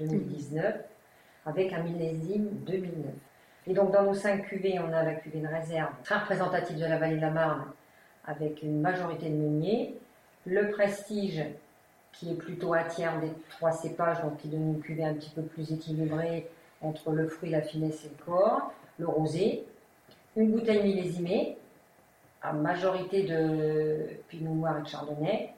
1929-2019, 0.00 0.76
avec 1.44 1.74
un 1.74 1.82
millésime 1.82 2.48
2009. 2.64 3.12
Et 3.70 3.72
donc 3.72 3.92
dans 3.92 4.02
nos 4.02 4.14
cinq 4.14 4.48
cuvées, 4.48 4.80
on 4.80 4.92
a 4.92 5.04
la 5.04 5.14
cuvée 5.14 5.38
de 5.38 5.46
réserve, 5.46 5.92
très 6.02 6.16
représentative 6.16 6.76
de 6.76 6.86
la 6.86 6.98
vallée 6.98 7.14
de 7.14 7.20
la 7.20 7.30
Marne, 7.30 7.66
avec 8.26 8.64
une 8.64 8.80
majorité 8.80 9.30
de 9.30 9.36
meuniers. 9.36 9.96
Le 10.44 10.70
prestige, 10.70 11.44
qui 12.12 12.32
est 12.32 12.34
plutôt 12.34 12.74
un 12.74 12.82
tiers 12.82 13.20
des 13.20 13.30
trois 13.48 13.70
cépages, 13.70 14.20
donc 14.22 14.38
qui 14.38 14.48
donne 14.48 14.74
une 14.74 14.80
cuvée 14.80 15.04
un 15.04 15.14
petit 15.14 15.30
peu 15.30 15.42
plus 15.42 15.72
équilibrée 15.72 16.50
entre 16.80 17.12
le 17.12 17.28
fruit, 17.28 17.50
la 17.50 17.62
finesse 17.62 18.04
et 18.04 18.08
le 18.08 18.24
corps, 18.24 18.72
le 18.98 19.06
rosé, 19.06 19.64
une 20.34 20.50
bouteille 20.50 20.82
millésimée, 20.82 21.56
à 22.42 22.52
majorité 22.52 23.22
de 23.22 23.98
pinot 24.26 24.52
noir 24.52 24.78
et 24.78 24.82
de 24.82 24.88
chardonnay, 24.88 25.54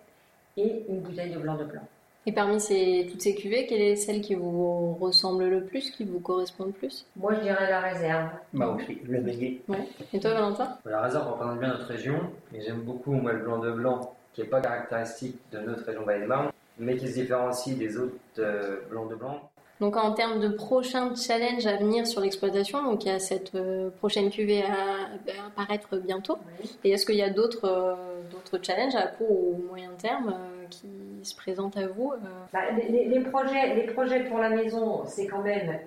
et 0.59 0.85
une 0.87 1.01
bouteille 1.01 1.33
de 1.33 1.39
blanc 1.39 1.57
de 1.57 1.65
blanc. 1.65 1.89
Et 2.25 2.33
parmi 2.33 2.61
ces, 2.61 3.09
toutes 3.11 3.21
ces 3.21 3.35
cuvées, 3.35 3.67
quelle 3.67 3.81
est 3.81 3.97
celle 3.97 4.21
qui 4.21 4.35
vous 4.35 4.95
ressemble 4.95 5.49
le 5.49 5.65
plus, 5.65 5.91
qui 5.91 6.05
vous 6.05 6.21
correspond 6.21 6.67
le 6.67 6.73
plus? 6.73 7.05
Moi, 7.17 7.35
je 7.35 7.41
dirais 7.41 7.69
la 7.69 7.81
réserve. 7.81 8.29
Moi 8.53 8.77
aussi, 8.77 8.99
le 9.05 9.21
meunier. 9.21 9.61
Ouais. 9.67 9.89
Et 10.13 10.21
toi, 10.21 10.33
Valentin? 10.35 10.79
La 10.85 11.03
réserve 11.03 11.33
représente 11.33 11.59
bien 11.59 11.69
notre 11.69 11.87
région, 11.87 12.21
mais 12.53 12.61
j'aime 12.61 12.83
beaucoup 12.83 13.13
moi, 13.13 13.33
le 13.33 13.41
blanc 13.41 13.59
de 13.59 13.73
blanc 13.73 14.15
qui 14.33 14.41
n'est 14.41 14.47
pas 14.47 14.61
caractéristique 14.61 15.37
de 15.51 15.59
notre 15.59 15.85
région 15.85 16.05
Vallée 16.05 16.23
de 16.23 16.27
Marne, 16.27 16.51
mais 16.79 16.97
qui 16.97 17.09
se 17.09 17.15
différencie 17.15 17.77
des 17.77 17.99
autres 17.99 18.15
euh, 18.39 18.81
blancs 18.89 19.11
de 19.11 19.17
blanc. 19.17 19.51
Donc 19.81 19.97
en 19.97 20.13
termes 20.13 20.39
de 20.39 20.49
prochains 20.49 21.15
challenges 21.17 21.67
à 21.67 21.77
venir 21.77 22.07
sur 22.07 22.21
l'exploitation, 22.21 22.85
donc 22.85 23.05
il 23.05 23.09
y 23.09 23.11
a 23.11 23.19
cette 23.19 23.55
euh, 23.57 23.91
prochaine 23.99 24.31
cuvée 24.31 24.63
à, 24.63 25.47
apparaître 25.49 25.97
bientôt. 25.97 26.39
Et 26.85 26.91
est-ce 26.91 27.05
qu'il 27.05 27.17
y 27.17 27.23
a 27.23 27.31
d'autres 27.31 27.65
euh, 27.65 27.95
d'autres 28.31 28.65
challenges 28.65 28.95
à 28.95 29.09
court 29.09 29.29
ou 29.29 29.65
moyen 29.69 29.91
terme 29.99 30.35
qui 30.71 30.87
se 31.25 31.37
présentent 31.37 31.77
à 31.77 31.87
vous 31.87 32.15
bah, 32.53 32.61
les, 32.89 33.21
projets, 33.21 34.25
pour 34.25 34.39
la 34.39 34.51
maison, 34.51 35.05
c'est 35.07 35.27
quand 35.27 35.43
même 35.43 35.79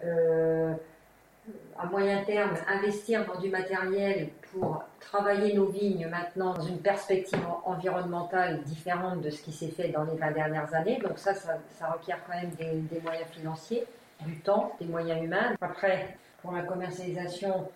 à 1.77 1.85
moyen 1.85 2.23
terme 2.23 2.55
investir 2.67 3.25
dans 3.25 3.39
du 3.39 3.49
matériel 3.49 4.29
pour 4.51 4.83
travailler 4.99 5.53
nos 5.53 5.65
vignes 5.65 6.07
maintenant 6.07 6.53
dans 6.53 6.63
une 6.63 6.79
perspective 6.79 7.39
environnementale 7.65 8.61
différente 8.63 9.21
de 9.21 9.29
ce 9.29 9.41
qui 9.41 9.51
s'est 9.51 9.69
fait 9.69 9.89
dans 9.89 10.03
les 10.03 10.15
20 10.15 10.31
dernières 10.31 10.73
années. 10.73 10.99
Donc 10.99 11.17
ça, 11.17 11.33
ça, 11.33 11.59
requiert 11.91 12.19
quand 12.25 12.35
même 12.35 12.51
des, 12.51 12.99
moyens 13.01 13.27
financiers, 13.29 13.85
du 14.25 14.39
temps, 14.39 14.71
des 14.79 14.87
moyens 14.87 15.23
humains. 15.23 15.55
Après, 15.61 16.17
pour 16.41 16.53
la 16.53 16.63
commercialisation, 16.63 17.69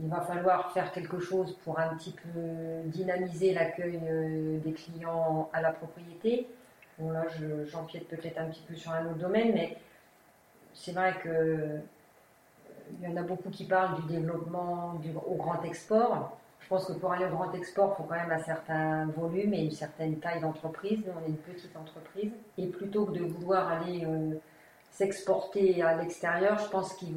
il 0.00 0.08
va 0.08 0.20
falloir 0.20 0.72
faire 0.72 0.92
quelque 0.92 1.20
chose 1.20 1.56
pour 1.64 1.78
un 1.78 1.94
petit 1.96 2.12
peu 2.12 2.40
dynamiser 2.86 3.52
l'accueil 3.52 4.00
euh, 4.04 4.58
des 4.58 4.72
clients 4.72 5.48
à 5.52 5.60
la 5.60 5.70
propriété. 5.70 6.48
Bon 6.98 7.10
là, 7.10 7.24
je- 7.38 7.64
j'empiète 7.66 8.08
peut-être 8.08 8.38
un 8.38 8.48
petit 8.50 8.62
peu 8.62 8.74
sur 8.74 8.92
un 8.92 9.04
autre 9.06 9.18
domaine, 9.18 9.52
mais 9.54 9.76
c'est 10.74 10.92
vrai 10.92 11.14
que 11.22 11.28
euh, 11.28 11.78
il 13.00 13.08
y 13.08 13.12
en 13.12 13.16
a 13.16 13.22
beaucoup 13.22 13.50
qui 13.50 13.64
parlent 13.64 14.00
du 14.02 14.06
développement 14.14 14.94
du, 14.94 15.10
au 15.26 15.34
grand 15.34 15.62
export. 15.64 16.36
Je 16.60 16.68
pense 16.68 16.86
que 16.86 16.92
pour 16.92 17.12
aller 17.12 17.26
au 17.26 17.30
grand 17.30 17.52
export, 17.52 17.94
il 17.94 17.96
faut 18.02 18.08
quand 18.08 18.14
même 18.16 18.30
un 18.30 18.42
certain 18.42 19.06
volume 19.06 19.52
et 19.54 19.62
une 19.64 19.70
certaine 19.70 20.18
taille 20.18 20.40
d'entreprise. 20.40 20.98
Nous, 21.04 21.12
on 21.12 21.24
est 21.24 21.28
une 21.28 21.36
petite 21.36 21.76
entreprise. 21.76 22.32
Et 22.56 22.66
plutôt 22.66 23.06
que 23.06 23.12
de 23.12 23.24
vouloir 23.24 23.68
aller 23.68 24.04
euh, 24.06 24.34
s'exporter 24.90 25.82
à 25.82 25.96
l'extérieur, 25.96 26.58
je 26.58 26.68
pense 26.68 26.94
qu'il 26.94 27.14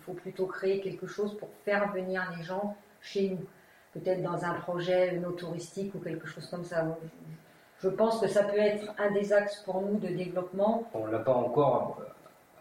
faut 0.00 0.12
plutôt 0.14 0.46
créer 0.46 0.80
quelque 0.80 1.06
chose 1.06 1.36
pour 1.38 1.48
faire 1.64 1.92
venir 1.92 2.22
les 2.36 2.42
gens 2.42 2.76
chez 3.00 3.30
nous. 3.30 3.44
Peut-être 3.92 4.22
dans 4.22 4.44
un 4.44 4.54
projet 4.54 5.12
no 5.18 5.30
touristique 5.32 5.94
ou 5.94 5.98
quelque 6.00 6.26
chose 6.26 6.46
comme 6.48 6.64
ça. 6.64 6.84
Je 7.82 7.88
pense 7.88 8.20
que 8.20 8.26
ça 8.28 8.42
peut 8.44 8.58
être 8.58 8.92
un 8.98 9.10
des 9.12 9.32
axes 9.32 9.62
pour 9.64 9.80
nous 9.82 9.98
de 9.98 10.08
développement. 10.08 10.84
On 10.94 11.06
l'a 11.06 11.20
pas 11.20 11.34
encore 11.34 12.00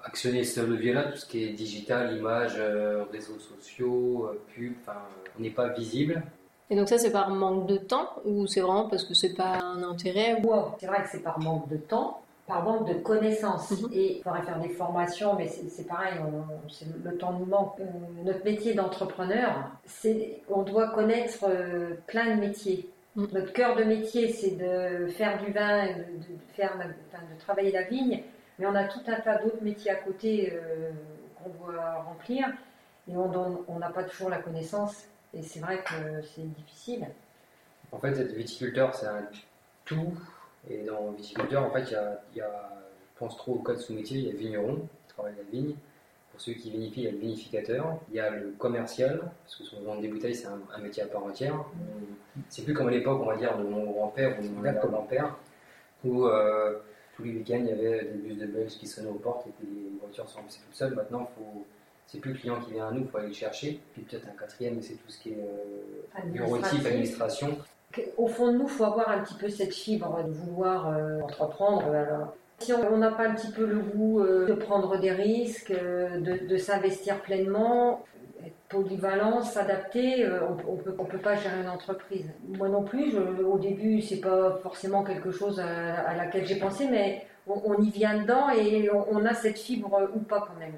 actionné 0.03 0.43
ce 0.43 0.62
levier-là, 0.62 1.03
tout 1.12 1.17
ce 1.17 1.25
qui 1.25 1.43
est 1.43 1.50
digital, 1.53 2.15
image, 2.15 2.55
euh, 2.57 3.03
réseaux 3.12 3.39
sociaux, 3.39 4.27
euh, 4.31 4.39
pub, 4.53 4.74
enfin, 4.81 5.00
on 5.38 5.41
n'est 5.41 5.50
pas 5.50 5.69
visible. 5.69 6.21
Et 6.69 6.75
donc 6.75 6.88
ça, 6.89 6.97
c'est 6.97 7.12
par 7.12 7.29
manque 7.29 7.65
de 7.65 7.77
temps 7.77 8.09
ou 8.25 8.45
c'est 8.45 8.59
vraiment 8.62 8.88
parce 8.89 9.03
que 9.05 9.13
c'est 9.13 9.33
pas 9.33 9.57
un 9.63 9.83
intérêt 9.83 10.41
c'est 10.79 10.86
vrai 10.88 11.01
que 11.03 11.09
c'est 11.09 11.24
par 11.24 11.39
manque 11.39 11.67
de 11.69 11.77
temps, 11.77 12.21
par 12.45 12.63
manque 12.63 12.88
de 12.88 12.93
connaissances. 12.95 13.71
Mhm. 13.71 13.89
Et 13.93 14.17
il 14.17 14.21
faudrait 14.24 14.41
faire 14.43 14.59
des 14.59 14.69
formations, 14.69 15.36
mais 15.36 15.47
c'est 15.47 15.88
pareil, 15.88 16.15
on- 16.21 17.07
le 17.09 17.17
temps 17.17 17.33
nous 17.33 17.45
manque. 17.45 17.74
Euh, 17.79 17.83
notre 18.24 18.43
métier 18.45 18.74
d'entrepreneur, 18.74 19.71
c'est 19.86 20.41
on 20.50 20.62
doit 20.63 20.89
connaître 20.89 21.45
euh, 21.50 21.95
plein 22.05 22.36
de 22.36 22.39
métiers. 22.41 22.89
Mhm. 23.17 23.27
Notre 23.33 23.51
cœur 23.51 23.75
de 23.75 23.83
métier, 23.83 24.31
c'est 24.31 24.51
de 24.51 25.07
faire 25.07 25.43
du 25.43 25.51
vin, 25.51 25.83
et 25.86 25.93
de, 25.95 26.00
de 26.01 26.38
faire, 26.53 26.77
la- 26.77 26.86
enfin, 26.86 27.24
de 27.33 27.39
travailler 27.39 27.71
la 27.71 27.83
vigne, 27.83 28.24
mais 28.59 28.65
on 28.67 28.75
a 28.75 28.83
tout 28.86 29.01
un 29.07 29.19
tas 29.19 29.38
d'autres 29.43 29.62
métiers 29.63 29.91
à 29.91 29.95
côté 29.95 30.53
euh, 30.53 30.91
qu'on 31.36 31.50
doit 31.50 31.95
remplir, 32.03 32.47
et 33.09 33.15
on 33.17 33.79
n'a 33.79 33.89
pas 33.89 34.03
toujours 34.03 34.29
la 34.29 34.38
connaissance. 34.38 35.05
Et 35.33 35.41
c'est 35.41 35.59
vrai 35.59 35.79
que 35.83 36.21
c'est 36.36 36.43
difficile. 36.53 37.07
En 37.91 37.97
fait, 38.00 38.17
être 38.19 38.33
viticulteur, 38.33 38.93
c'est 38.95 39.07
un 39.07 39.27
tout. 39.86 40.13
Et 40.69 40.83
dans 40.83 41.12
viticulteur, 41.12 41.63
en 41.65 41.71
fait, 41.71 41.83
il 41.83 41.91
y 41.91 41.95
a, 41.95 42.21
il 42.33 42.38
y 42.38 42.41
a- 42.41 42.69
je 43.15 43.19
pense 43.19 43.36
trop 43.38 43.53
au 43.55 43.59
code 43.59 43.79
sous-métier, 43.79 44.19
il 44.19 44.27
y 44.27 44.29
a 44.31 44.33
vigneron, 44.36 44.75
qui 45.07 45.13
travaille 45.13 45.33
la 45.38 45.43
vigne. 45.51 45.75
Pour 46.38 46.44
ceux 46.44 46.53
qui 46.53 46.70
vinifient, 46.70 47.01
il 47.01 47.06
y 47.06 47.08
a 47.08 47.12
le 47.13 47.17
vinificateur. 47.17 47.98
Il 48.12 48.15
y 48.15 48.20
a 48.20 48.29
le 48.29 48.53
commercial, 48.60 49.22
parce 49.44 49.56
que 49.56 49.63
souvent 49.63 49.82
vendre 49.82 50.01
des 50.01 50.08
bouteilles, 50.08 50.36
c'est 50.36 50.46
un, 50.46 50.60
un 50.72 50.77
métier 50.77 51.01
à 51.01 51.08
part 51.08 51.24
entière. 51.24 51.65
C'est 52.48 52.62
plus 52.62 52.75
comme 52.75 52.89
à 52.89 52.91
l'époque, 52.91 53.20
on 53.24 53.25
va 53.25 53.36
dire, 53.38 53.58
de 53.58 53.63
mon 53.63 53.89
grand-père 53.89 54.38
ou 54.39 54.44
de 54.44 54.50
mon 54.50 54.62
grand-père, 54.62 55.36
où 56.06 56.27
euh, 56.27 56.77
tous 57.15 57.24
les 57.24 57.32
week-ends, 57.32 57.58
il 57.62 57.70
y 57.70 57.72
avait 57.72 58.06
des 58.06 58.20
bus 58.20 58.38
de 58.38 58.46
Belge 58.46 58.74
qui 58.74 58.86
sonnaient 58.86 59.10
aux 59.10 59.13
portes 59.15 59.48
et 59.48 59.51
puis 59.58 59.67
les 59.67 60.00
voitures 60.00 60.29
sont 60.29 60.38
remplissées 60.38 60.62
toutes 60.63 60.75
seules. 60.75 60.94
Maintenant, 60.94 61.27
faut, 61.36 61.65
c'est 62.06 62.20
plus 62.20 62.34
le 62.34 62.38
client 62.38 62.62
qui 62.62 62.74
vient 62.74 62.89
à 62.89 62.91
nous, 62.91 63.01
il 63.01 63.08
faut 63.08 63.17
aller 63.17 63.29
le 63.29 63.34
chercher. 63.34 63.79
Puis 63.94 64.03
peut-être 64.03 64.27
un 64.27 64.39
quatrième, 64.39 64.75
mais 64.75 64.84
c'est 64.84 64.94
tout 64.94 65.10
ce 65.10 65.17
qui 65.17 65.32
est 65.32 65.39
euh, 65.39 66.22
bureautique, 66.27 66.86
administration. 66.86 67.58
au 68.15 68.27
fond 68.27 68.51
de 68.51 68.58
nous, 68.58 68.65
il 68.65 68.70
faut 68.70 68.84
avoir 68.84 69.10
un 69.10 69.24
petit 69.24 69.34
peu 69.34 69.50
cette 69.50 69.74
fibre 69.74 70.24
de 70.24 70.32
vouloir 70.32 70.89
euh, 70.89 71.20
entreprendre. 71.22 71.88
Alors, 71.88 72.36
si 72.59 72.73
on 72.73 72.97
n'a 72.97 73.11
pas 73.11 73.27
un 73.27 73.35
petit 73.35 73.51
peu 73.51 73.65
le 73.65 73.79
goût 73.79 74.19
euh, 74.19 74.47
de 74.47 74.53
prendre 74.53 74.99
des 74.99 75.11
risques, 75.11 75.71
euh, 75.71 76.19
de, 76.19 76.57
s'investir 76.57 77.21
pleinement, 77.21 78.03
être 78.43 78.55
polyvalent, 78.69 79.41
s'adapter, 79.41 80.25
euh, 80.25 80.39
on, 80.67 80.77
on 80.99 81.05
peut, 81.05 81.17
pas 81.19 81.35
gérer 81.35 81.61
une 81.61 81.69
entreprise. 81.69 82.29
Moi 82.47 82.69
non 82.69 82.83
plus, 82.83 83.15
au 83.17 83.59
début, 83.59 84.01
c'est 84.01 84.21
pas 84.21 84.59
forcément 84.63 85.03
quelque 85.03 85.31
chose 85.31 85.59
à, 85.59 86.15
laquelle 86.15 86.45
j'ai 86.45 86.59
pensé, 86.59 86.87
mais 86.89 87.25
on, 87.47 87.81
y 87.81 87.91
vient 87.91 88.21
dedans 88.21 88.49
et 88.49 88.89
on, 88.91 89.05
on 89.11 89.25
a 89.25 89.33
cette 89.33 89.59
fibre 89.59 90.09
ou 90.15 90.19
pas 90.19 90.41
quand 90.47 90.59
même. 90.59 90.73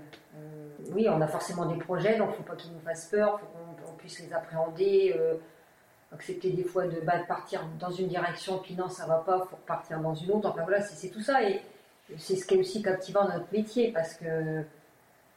Oui, 0.93 1.07
on 1.09 1.21
a 1.21 1.27
forcément 1.27 1.65
des 1.65 1.77
projets, 1.77 2.17
donc 2.17 2.31
faut 2.31 2.43
pas 2.43 2.55
qu'ils 2.55 2.71
nous 2.71 2.79
fassent 2.79 3.07
peur, 3.07 3.39
faut 3.39 3.45
qu'on 3.48 3.91
on 3.91 3.95
puisse 3.95 4.19
les 4.19 4.33
appréhender. 4.33 5.15
Accepter 6.12 6.50
des 6.51 6.63
fois 6.63 6.86
de, 6.88 7.00
bah, 7.01 7.20
de 7.20 7.25
partir 7.28 7.62
dans 7.80 7.92
une 7.92 8.08
direction, 8.08 8.58
puis 8.60 8.75
non, 8.75 8.89
ça 8.89 9.06
va 9.06 9.18
pas, 9.18 9.39
faut 9.50 9.56
repartir 9.56 10.00
dans 10.00 10.16
une 10.16 10.32
autre. 10.32 10.50
Enfin 10.50 10.63
voilà, 10.63 10.82
c'est 10.82 10.96
c'est 10.96 11.10
tout 11.10 11.22
ça. 11.22 11.44
Et 11.48 11.62
c'est 12.18 12.36
ce 12.36 12.46
qui 12.46 12.56
est 12.56 12.58
aussi 12.58 12.82
captivant 12.82 13.25
dans 13.25 13.34
notre 13.34 13.51
métier, 13.54 13.92
parce 13.92 14.13
que 14.16 14.63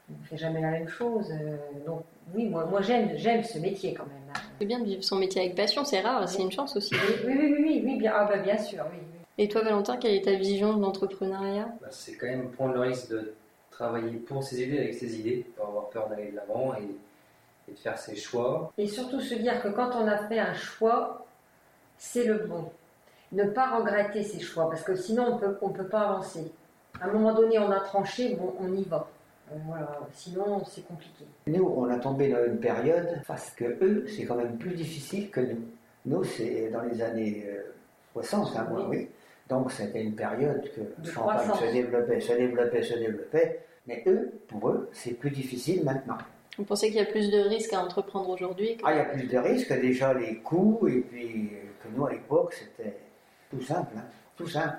on 0.09 0.21
ne 0.21 0.26
fait 0.29 0.37
jamais 0.37 0.61
la 0.61 0.71
même 0.71 0.88
chose. 0.88 1.26
euh, 1.31 1.57
Donc 1.87 2.02
oui, 2.35 2.47
moi, 2.47 2.64
moi 2.64 2.81
j'aime 2.83 3.12
j'aime 3.17 3.43
ce 3.45 3.59
métier 3.59 3.95
quand 3.95 4.05
même. 4.07 4.17
hein. 4.35 4.41
C'est 4.59 4.67
bien 4.67 4.81
de 4.81 4.85
vivre 4.85 5.05
son 5.05 5.17
métier 5.17 5.43
avec 5.43 5.55
passion, 5.55 5.85
c'est 5.85 6.00
rare, 6.00 6.29
c'est 6.29 6.43
une 6.43 6.52
chance 6.52 6.76
aussi. 6.76 6.95
Oui, 6.95 7.14
oui, 7.26 7.35
oui, 7.38 7.57
oui, 7.59 7.83
oui, 7.85 7.97
bien, 7.99 8.12
ah, 8.14 8.25
bah, 8.25 8.38
bien 8.38 8.57
sûr, 8.59 8.85
oui. 8.91 8.99
oui. 9.00 9.19
Et 9.38 9.49
toi, 9.49 9.62
Valentin, 9.62 9.97
quelle 9.97 10.14
est 10.14 10.25
ta 10.25 10.35
vision 10.35 10.75
de 10.76 10.83
l'entrepreneuriat? 10.83 11.69
Bah, 11.81 11.88
c'est 11.91 12.17
quand 12.17 12.26
même 12.26 12.50
prendre 12.50 12.75
le 12.75 12.81
risque 12.81 13.11
de 13.11 13.35
travailler 13.71 14.19
pour 14.19 14.43
ses 14.45 14.62
idées 14.62 14.79
avec 14.79 14.95
ses 14.95 15.19
idées, 15.19 15.47
pas 15.57 15.64
avoir 15.64 15.88
peur 15.88 16.09
d'aller 16.09 16.31
de 16.31 16.37
l'avant 16.37 16.75
et, 16.75 16.88
et 17.69 17.73
de 17.73 17.78
faire 17.78 17.99
ses 17.99 18.16
choix. 18.16 18.73
Et 18.78 18.87
surtout 18.87 19.21
se 19.21 19.35
dire 19.35 19.62
que 19.62 19.69
quand 19.69 19.90
on 19.95 20.07
a 20.09 20.19
fait 20.28 20.38
un 20.38 20.54
choix, 20.54 21.26
c'est 21.97 22.25
le 22.25 22.38
bon. 22.47 22.71
Ne 23.33 23.45
pas 23.45 23.76
regretter 23.78 24.23
ses 24.23 24.40
choix, 24.40 24.69
parce 24.69 24.83
que 24.83 24.95
sinon 24.95 25.35
on 25.35 25.38
peut, 25.38 25.57
on 25.62 25.71
peut 25.71 25.87
pas 25.87 26.00
avancer. 26.02 26.52
À 27.00 27.07
un 27.07 27.12
moment 27.12 27.33
donné, 27.35 27.59
on 27.59 27.71
a 27.71 27.81
tranché, 27.81 28.35
bon, 28.35 28.54
on 28.61 28.73
y 28.75 28.83
va. 28.85 29.09
Euh, 29.50 29.57
voilà, 29.66 29.99
sinon 30.12 30.62
c'est 30.66 30.87
compliqué. 30.87 31.25
Nous, 31.47 31.64
on 31.64 31.88
a 31.88 31.99
tombé 31.99 32.28
dans 32.28 32.45
une 32.45 32.59
période 32.59 33.23
parce 33.26 33.50
que 33.50 33.64
eux, 33.83 34.07
c'est 34.09 34.25
quand 34.25 34.37
même 34.37 34.59
plus 34.59 34.75
difficile 34.75 35.31
que 35.31 35.40
nous. 35.40 35.62
Nous, 36.04 36.25
c'est 36.25 36.69
dans 36.71 36.83
les 36.83 37.00
années 37.00 37.45
euh, 37.49 37.73
60, 38.12 38.57
hein, 38.57 38.66
moi, 38.71 38.87
Oui. 38.88 38.99
oui. 38.99 39.09
Donc, 39.49 39.71
c'était 39.73 40.02
une 40.02 40.14
période 40.14 40.62
que 40.75 40.81
De 41.02 41.11
Champagne 41.11 41.38
croissance. 41.38 41.61
se 41.66 41.73
développait, 41.73 42.21
se 42.21 42.33
développait, 42.33 42.83
se 42.83 42.95
développait. 42.95 43.61
Mais 43.87 44.02
eux, 44.07 44.33
pour 44.49 44.69
eux, 44.71 44.88
c'est 44.92 45.12
plus 45.12 45.31
difficile 45.31 45.85
maintenant. 45.85 46.19
Vous 46.59 46.64
pensez 46.64 46.88
qu'il 46.88 46.97
y 46.97 47.00
a 47.00 47.06
plus 47.06 47.30
de 47.30 47.38
risques 47.40 47.73
à 47.73 47.80
entreprendre 47.82 48.28
aujourd'hui 48.28 48.76
que- 48.76 48.82
Ah, 48.85 48.92
il 48.92 48.97
y 48.99 49.00
a 49.00 49.04
plus 49.06 49.26
de 49.26 49.38
risques, 49.38 49.73
déjà 49.80 50.12
les 50.12 50.37
coûts, 50.38 50.87
et 50.88 51.00
puis 51.00 51.50
euh, 51.54 51.59
que 51.82 51.88
nous, 51.97 52.04
à 52.06 52.11
l'époque, 52.12 52.52
c'était 52.54 52.99
tout 53.50 53.62
simple. 53.62 53.92
hein, 53.97 54.04
tout 54.37 54.47
simple. 54.49 54.76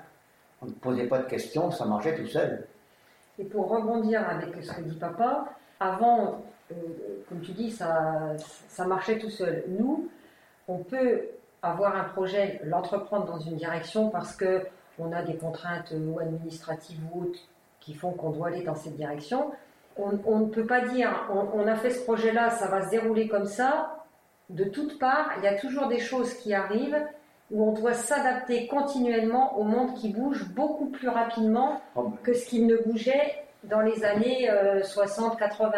On 0.62 0.66
ne 0.66 0.72
posait 0.72 1.06
pas 1.06 1.18
de 1.18 1.28
questions, 1.28 1.70
ça 1.70 1.84
marchait 1.84 2.14
tout 2.16 2.26
seul. 2.26 2.66
Et 3.38 3.44
pour 3.44 3.68
rebondir 3.68 4.26
avec 4.28 4.54
ce 4.62 4.72
que 4.72 4.82
dit 4.82 4.96
papa, 4.96 5.46
avant, 5.80 6.42
euh, 6.70 6.74
comme 7.28 7.40
tu 7.40 7.52
dis, 7.52 7.70
ça, 7.70 8.32
ça 8.68 8.84
marchait 8.86 9.18
tout 9.18 9.30
seul. 9.30 9.64
Nous, 9.68 10.08
on 10.68 10.78
peut 10.78 11.22
avoir 11.62 11.96
un 11.96 12.04
projet, 12.04 12.60
l'entreprendre 12.64 13.26
dans 13.26 13.38
une 13.38 13.56
direction 13.56 14.10
parce 14.10 14.36
que 14.36 14.66
on 14.98 15.10
a 15.12 15.22
des 15.22 15.36
contraintes 15.36 15.92
ou 15.92 16.20
administratives 16.20 17.00
ou 17.12 17.22
autres 17.24 17.40
qui 17.80 17.94
font 17.94 18.12
qu'on 18.12 18.30
doit 18.30 18.46
aller 18.48 18.62
dans 18.62 18.76
cette 18.76 18.96
direction. 18.96 19.50
On, 19.96 20.18
on 20.26 20.40
ne 20.40 20.46
peut 20.46 20.66
pas 20.66 20.80
dire, 20.80 21.28
on, 21.32 21.60
on 21.60 21.66
a 21.66 21.76
fait 21.76 21.90
ce 21.90 22.02
projet-là, 22.04 22.50
ça 22.50 22.66
va 22.68 22.84
se 22.84 22.90
dérouler 22.90 23.28
comme 23.28 23.46
ça. 23.46 24.04
De 24.50 24.64
toutes 24.64 24.98
parts, 24.98 25.30
il 25.38 25.44
y 25.44 25.48
a 25.48 25.54
toujours 25.54 25.88
des 25.88 26.00
choses 26.00 26.34
qui 26.34 26.52
arrivent 26.52 27.00
où 27.50 27.64
on 27.68 27.72
doit 27.72 27.94
s'adapter 27.94 28.66
continuellement 28.66 29.58
au 29.58 29.64
monde 29.64 29.94
qui 29.94 30.12
bouge 30.12 30.48
beaucoup 30.50 30.86
plus 30.86 31.08
rapidement 31.08 31.80
Oh, 31.94 32.08
ben, 32.08 32.16
que 32.22 32.34
ce 32.34 32.46
qu'il 32.46 32.66
ne 32.66 32.76
bougeait 32.76 33.44
dans 33.64 33.80
les 33.80 34.04
années 34.04 34.50
60-80. 34.82 35.72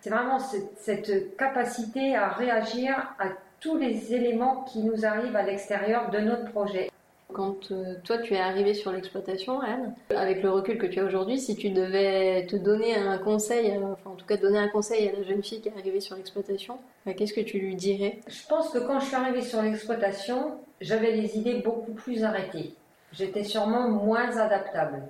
C'est 0.00 0.10
vraiment 0.10 0.38
cette, 0.38 0.78
cette 0.78 1.36
capacité 1.36 2.16
à 2.16 2.28
réagir 2.28 3.14
à 3.18 3.26
tous 3.60 3.76
les 3.76 4.14
éléments 4.14 4.64
qui 4.64 4.82
nous 4.82 5.04
arrivent 5.04 5.36
à 5.36 5.42
l'extérieur 5.42 6.10
de 6.10 6.18
notre 6.18 6.50
projet. 6.50 6.90
Quand 7.32 7.70
euh, 7.72 7.94
toi 8.04 8.18
tu 8.18 8.34
es 8.34 8.38
arrivée 8.38 8.74
sur 8.74 8.92
l'exploitation, 8.92 9.60
Anne, 9.60 9.94
avec 10.14 10.42
le 10.42 10.50
recul 10.50 10.78
que 10.78 10.86
tu 10.86 11.00
as 11.00 11.04
aujourd'hui, 11.04 11.38
si 11.38 11.56
tu 11.56 11.70
devais 11.70 12.46
te 12.46 12.56
donner 12.56 12.94
un 12.96 13.18
conseil, 13.18 13.70
euh, 13.70 13.92
enfin 13.92 14.10
en 14.10 14.14
tout 14.14 14.26
cas 14.26 14.36
donner 14.36 14.58
un 14.58 14.68
conseil 14.68 15.08
à 15.08 15.12
la 15.12 15.22
jeune 15.22 15.42
fille 15.42 15.60
qui 15.60 15.68
est 15.68 15.74
arrivée 15.78 16.00
sur 16.00 16.16
l'exploitation, 16.16 16.78
euh, 17.06 17.12
qu'est-ce 17.16 17.32
que 17.34 17.40
tu 17.40 17.58
lui 17.58 17.74
dirais? 17.76 18.20
Je 18.26 18.46
pense 18.48 18.70
que 18.70 18.78
quand 18.78 19.00
je 19.00 19.06
suis 19.06 19.16
arrivée 19.16 19.42
sur 19.42 19.62
l'exploitation, 19.62 20.58
j'avais 20.80 21.12
les 21.12 21.36
idées 21.36 21.62
beaucoup 21.64 21.92
plus 21.92 22.24
arrêtées. 22.24 22.74
J'étais 23.12 23.44
sûrement 23.44 23.88
moins 23.88 24.36
adaptable. 24.36 25.02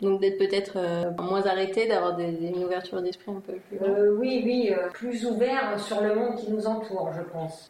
Donc 0.00 0.20
d'être 0.20 0.38
peut-être 0.38 0.78
moins 1.20 1.44
arrêtée, 1.44 1.88
d'avoir 1.88 2.14
des, 2.14 2.30
des- 2.30 2.46
une 2.48 2.62
ouverture 2.64 3.02
d'esprit 3.02 3.32
un 3.32 3.40
peu 3.40 3.54
plus 3.54 3.78
oui, 4.18 4.42
oui, 4.44 4.72
plus 4.94 5.26
ouvert 5.26 5.78
sur 5.80 6.00
le 6.00 6.14
monde 6.14 6.36
qui 6.36 6.52
nous 6.52 6.66
entoure, 6.68 7.10
je 7.16 7.22
pense. 7.32 7.68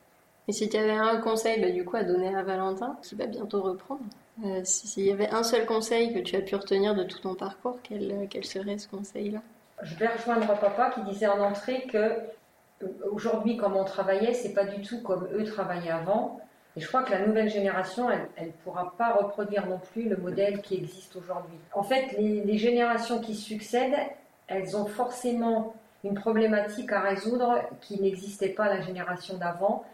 Et 0.48 0.52
si 0.52 0.68
tu 0.68 0.76
avais 0.78 0.92
un 0.92 1.18
conseil 1.20 1.60
bah, 1.60 1.70
du 1.70 1.84
coup 1.84 1.96
à 1.96 2.04
donner 2.04 2.34
à 2.34 2.42
Valentin, 2.42 2.96
qui 3.02 3.14
va 3.14 3.26
bientôt 3.26 3.60
reprendre, 3.62 4.00
euh, 4.44 4.60
si- 4.64 4.88
s'il 4.88 5.04
y 5.04 5.12
avait 5.12 5.28
un 5.28 5.42
seul 5.42 5.66
conseil 5.66 6.12
que 6.14 6.20
tu 6.20 6.36
as 6.36 6.40
pu 6.40 6.54
retenir 6.56 6.94
de 6.94 7.04
tout 7.04 7.18
ton 7.18 7.34
parcours, 7.34 7.78
quel, 7.82 8.10
euh, 8.10 8.42
serait 8.42 8.78
ce 8.78 8.88
conseil-là? 8.88 9.40
Je 9.82 9.94
vais 9.96 10.08
rejoindre 10.08 10.46
papa 10.58 10.90
qui 10.94 11.02
disait 11.02 11.26
en 11.28 11.40
entrée 11.40 11.82
que 11.82 11.98
euh, 11.98 12.86
aujourd'hui, 13.10 13.56
comme 13.56 13.76
on 13.76 13.84
travaillait, 13.84 14.32
c'est 14.32 14.54
pas 14.54 14.64
du 14.64 14.80
tout 14.82 15.02
comme 15.02 15.28
eux 15.34 15.44
travaillaient 15.44 15.90
avant. 15.90 16.40
Et 16.76 16.80
je 16.80 16.86
crois 16.88 17.02
que 17.02 17.10
la 17.10 17.26
nouvelle 17.26 17.50
génération, 17.50 18.08
elle 18.36 18.46
ne 18.46 18.52
pourra 18.64 18.94
pas 18.96 19.12
reproduire 19.14 19.66
non 19.66 19.80
plus 19.92 20.08
le 20.08 20.16
modèle 20.16 20.62
qui 20.62 20.76
existe 20.76 21.16
aujourd'hui. 21.16 21.58
En 21.74 21.82
fait, 21.82 22.12
les, 22.18 22.56
générations 22.58 23.20
qui 23.20 23.34
succèdent, 23.34 23.98
elles 24.46 24.76
ont 24.76 24.86
forcément 24.86 25.74
une 26.04 26.14
problématique 26.14 26.92
à 26.92 27.00
résoudre 27.00 27.58
qui 27.80 28.00
n'existait 28.00 28.50
pas 28.50 28.68
la 28.68 28.80
génération 28.80 29.36
d'avant. 29.36 29.84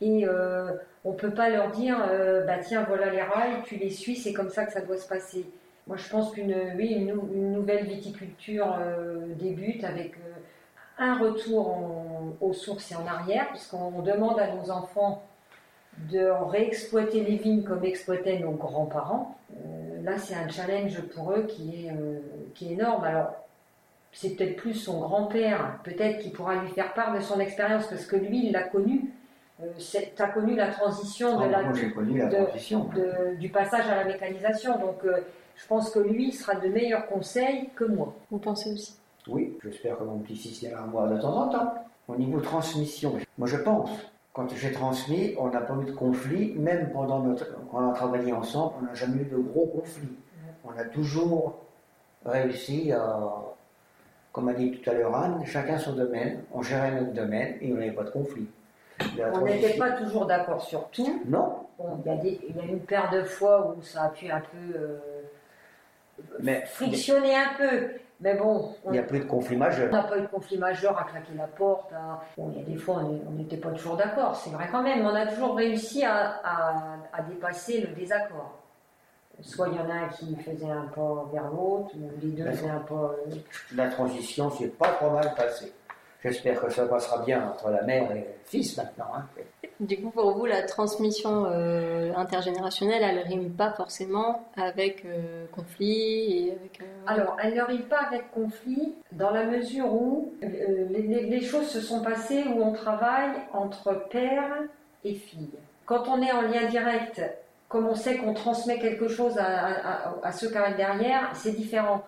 Et 0.00 0.26
euh, 0.26 0.72
on 1.04 1.12
ne 1.12 1.16
peut 1.16 1.30
pas 1.30 1.48
leur 1.48 1.70
dire, 1.70 1.96
euh, 2.10 2.44
bah 2.44 2.58
tiens, 2.58 2.84
voilà 2.86 3.10
les 3.10 3.22
rails, 3.22 3.62
tu 3.64 3.76
les 3.76 3.90
suis, 3.90 4.16
c'est 4.16 4.32
comme 4.32 4.50
ça 4.50 4.64
que 4.64 4.72
ça 4.72 4.80
doit 4.80 4.96
se 4.96 5.08
passer. 5.08 5.46
Moi, 5.86 5.96
je 5.96 6.08
pense 6.08 6.32
qu'une 6.32 6.54
oui, 6.76 6.88
une, 6.88 7.08
nou- 7.14 7.28
une 7.32 7.52
nouvelle 7.52 7.84
viticulture 7.84 8.76
euh, 8.80 9.26
débute 9.38 9.84
avec 9.84 10.14
un 10.98 11.18
retour 11.18 11.76
aux 12.40 12.52
sources 12.52 12.92
et 12.92 12.96
en 12.96 13.06
arrière, 13.06 13.48
puisqu'on 13.48 14.00
demande 14.02 14.38
à 14.38 14.54
nos 14.54 14.70
enfants 14.70 15.22
de 16.10 16.26
réexploiter 16.50 17.22
les 17.22 17.36
vignes 17.36 17.64
comme 17.64 17.84
exploitaient 17.84 18.38
nos 18.38 18.52
grands-parents. 18.52 19.36
Là, 20.02 20.18
c'est 20.18 20.34
un 20.34 20.48
challenge 20.48 21.00
pour 21.14 21.32
eux 21.32 21.46
qui 21.48 21.86
est, 21.86 21.92
qui 22.54 22.68
est 22.68 22.72
énorme. 22.74 23.04
Alors, 23.04 23.34
c'est 24.12 24.36
peut-être 24.36 24.56
plus 24.56 24.74
son 24.74 25.00
grand-père, 25.00 25.78
peut-être 25.82 26.20
qui 26.20 26.30
pourra 26.30 26.54
lui 26.56 26.68
faire 26.68 26.92
part 26.94 27.14
de 27.14 27.20
son 27.20 27.40
expérience, 27.40 27.86
parce 27.88 28.06
que 28.06 28.16
lui, 28.16 28.46
il 28.46 28.52
l'a 28.52 28.62
connu. 28.62 29.10
Euh, 29.62 29.66
tu 29.78 30.22
as 30.22 30.28
connu 30.28 30.56
la 30.56 30.68
transition 30.68 31.38
de 31.38 31.44
Ah, 31.44 31.48
la, 31.48 31.62
moi, 31.62 31.72
j'ai 31.74 31.90
connu 31.92 32.18
la 32.18 32.26
de- 32.26 32.36
transition. 32.44 32.88
de- 32.94 33.36
du 33.36 33.48
passage 33.50 33.88
à 33.88 33.96
la 33.96 34.04
mécanisation. 34.04 34.78
Donc, 34.78 35.04
euh, 35.04 35.20
je 35.56 35.66
pense 35.68 35.90
que 35.90 36.00
lui 36.00 36.32
sera 36.32 36.56
de 36.56 36.68
meilleurs 36.68 37.06
conseils 37.06 37.70
que 37.76 37.84
moi. 37.84 38.12
Vous 38.30 38.38
pensez 38.38 38.72
aussi? 38.72 38.96
Oui, 39.28 39.56
j'espère 39.62 39.96
que 39.98 40.04
mon 40.04 40.18
petit-fils 40.18 40.62
ira 40.62 40.82
à 40.82 40.86
moi 40.86 41.06
de 41.08 41.20
temps 41.20 41.36
en 41.44 41.48
temps. 41.48 41.74
Au 42.08 42.16
niveau 42.16 42.40
transmission, 42.40 43.14
moi 43.38 43.46
je 43.48 43.56
pense, 43.56 43.88
quand 44.34 44.46
j'ai 44.54 44.72
transmis, 44.72 45.34
on 45.38 45.48
n'a 45.48 45.60
pas 45.60 45.74
eu 45.80 45.84
de 45.86 45.92
conflit, 45.92 46.52
même 46.54 46.90
pendant 46.92 47.20
notre, 47.20 47.46
quand 47.70 47.78
on 47.82 47.90
a 47.90 47.94
travaillé 47.94 48.32
ensemble, 48.32 48.74
on 48.80 48.84
n'a 48.84 48.92
jamais 48.94 49.22
eu 49.22 49.26
de 49.26 49.38
gros 49.38 49.66
conflits. 49.66 50.16
On 50.64 50.76
a 50.78 50.84
toujours 50.84 51.60
réussi 52.26 52.92
à, 52.92 53.20
comme 54.32 54.48
a 54.48 54.52
dit 54.52 54.72
tout 54.72 54.90
à 54.90 54.92
l'heure 54.92 55.14
Anne, 55.16 55.42
chacun 55.46 55.78
son 55.78 55.94
domaine, 55.94 56.42
on 56.52 56.60
gérait 56.60 56.90
notre 57.00 57.12
domaine 57.12 57.56
et 57.62 57.72
on 57.72 57.76
n'avait 57.76 57.92
pas 57.92 58.04
de 58.04 58.10
conflit. 58.10 58.46
On 59.34 59.40
n'était 59.42 59.76
pas 59.78 59.92
toujours 59.92 60.26
d'accord 60.26 60.62
sur 60.62 60.88
tout. 60.90 61.22
Non, 61.26 61.66
Bon, 61.78 62.00
il, 62.04 62.08
y 62.10 62.14
a 62.14 62.16
des- 62.16 62.40
il 62.48 62.56
y 62.56 62.60
a 62.60 62.64
une 62.64 62.80
paire 62.80 63.10
de 63.10 63.24
fois 63.24 63.74
où 63.76 63.82
ça 63.82 64.04
a 64.04 64.08
pu 64.10 64.30
un 64.30 64.40
peu 64.40 64.78
euh, 64.78 64.98
mais 66.40 66.64
frictionner 66.66 67.34
un 67.34 67.54
peu. 67.58 67.88
Mais 68.20 68.34
bon, 68.36 68.72
on 68.84 68.90
il 68.90 68.92
n'y 68.92 68.98
a 69.00 69.02
plus 69.02 69.18
de 69.18 69.24
conflit 69.24 69.56
majeur. 69.56 69.90
n'a 69.92 70.04
pas 70.04 70.16
eu 70.18 70.22
de 70.22 70.26
conflit 70.28 70.56
majeur 70.56 70.96
à 70.98 71.04
claquer 71.04 71.32
la 71.36 71.48
porte. 71.48 71.92
à- 71.92 72.22
Bon, 72.36 72.50
il 72.54 72.60
y 72.60 72.62
a 72.62 72.64
des 72.64 72.76
fois, 72.76 72.98
on 73.02 73.20
on 73.28 73.30
n'était 73.32 73.56
pas 73.56 73.70
toujours 73.70 73.96
d'accord, 73.96 74.36
c'est 74.36 74.50
vrai 74.50 74.68
quand 74.70 74.82
même. 74.82 75.04
On 75.04 75.14
a 75.14 75.26
toujours 75.26 75.56
réussi 75.56 76.04
à, 76.04 76.40
à- 76.44 76.96
à 77.12 77.22
dépasser 77.22 77.80
le 77.80 77.88
désaccord. 77.88 78.58
Soit 79.42 79.68
il 79.70 79.74
y 79.74 79.80
en 79.80 79.90
a 79.90 79.94
un 80.04 80.08
qui 80.08 80.36
faisait 80.36 80.70
un 80.70 80.86
pas 80.94 81.28
vers 81.32 81.48
l'autre, 81.50 81.90
ou 81.96 82.08
les 82.22 82.28
deux 82.28 82.48
faisaient 82.52 82.70
un 82.70 82.78
pas. 82.78 82.94
euh, 83.28 83.34
La 83.74 83.88
transition 83.88 84.48
s'est 84.50 84.68
pas 84.68 84.92
trop 84.92 85.10
mal 85.10 85.34
passée. 85.34 85.72
J'espère 86.24 86.60
que 86.60 86.70
ça 86.72 86.86
passera 86.86 87.22
bien 87.24 87.48
entre 87.50 87.68
la 87.70 87.82
mère 87.82 88.10
et 88.12 88.20
le 88.20 88.24
fils 88.46 88.76
maintenant. 88.78 89.04
hein. 89.14 89.26
Du 89.80 90.00
coup, 90.00 90.10
pour 90.10 90.30
vous, 90.38 90.46
la 90.46 90.62
transmission 90.62 91.46
euh, 91.50 92.12
intergénérationnelle, 92.16 93.02
elle 93.02 93.18
rime 93.26 93.50
pas 93.50 93.72
forcément 93.72 94.48
avec 94.56 95.04
euh, 95.04 95.44
conflit 95.52 96.46
et 96.48 96.52
avec. 96.52 96.80
euh, 96.80 96.84
Alors, 97.06 97.36
elle 97.42 97.54
ne 97.54 97.62
rime 97.62 97.82
pas 97.82 98.02
avec 98.08 98.30
conflit 98.30 98.94
dans 99.12 99.30
la 99.30 99.44
mesure 99.44 99.92
où 99.92 100.32
euh, 100.42 100.48
les, 100.90 101.40
choses 101.42 101.66
se 101.68 101.80
sont 101.80 102.00
passées 102.02 102.44
où 102.44 102.62
on 102.62 102.72
travaille 102.72 103.32
entre 103.52 103.92
père 104.10 104.50
et 105.04 105.14
fille. 105.14 105.50
Quand 105.86 106.08
on 106.08 106.22
est 106.22 106.32
en 106.32 106.42
lien 106.42 106.66
direct, 106.68 107.20
comme 107.68 107.86
on 107.86 107.94
sait 107.96 108.16
qu'on 108.16 108.32
transmet 108.32 108.78
quelque 108.78 109.08
chose 109.08 109.36
à, 109.36 109.44
à- 109.44 110.08
à- 110.08 110.14
à 110.22 110.32
ceux 110.32 110.48
qui 110.48 110.56
arrivent 110.56 110.76
derrière, 110.76 111.30
c'est 111.34 111.52
différent. 111.52 112.02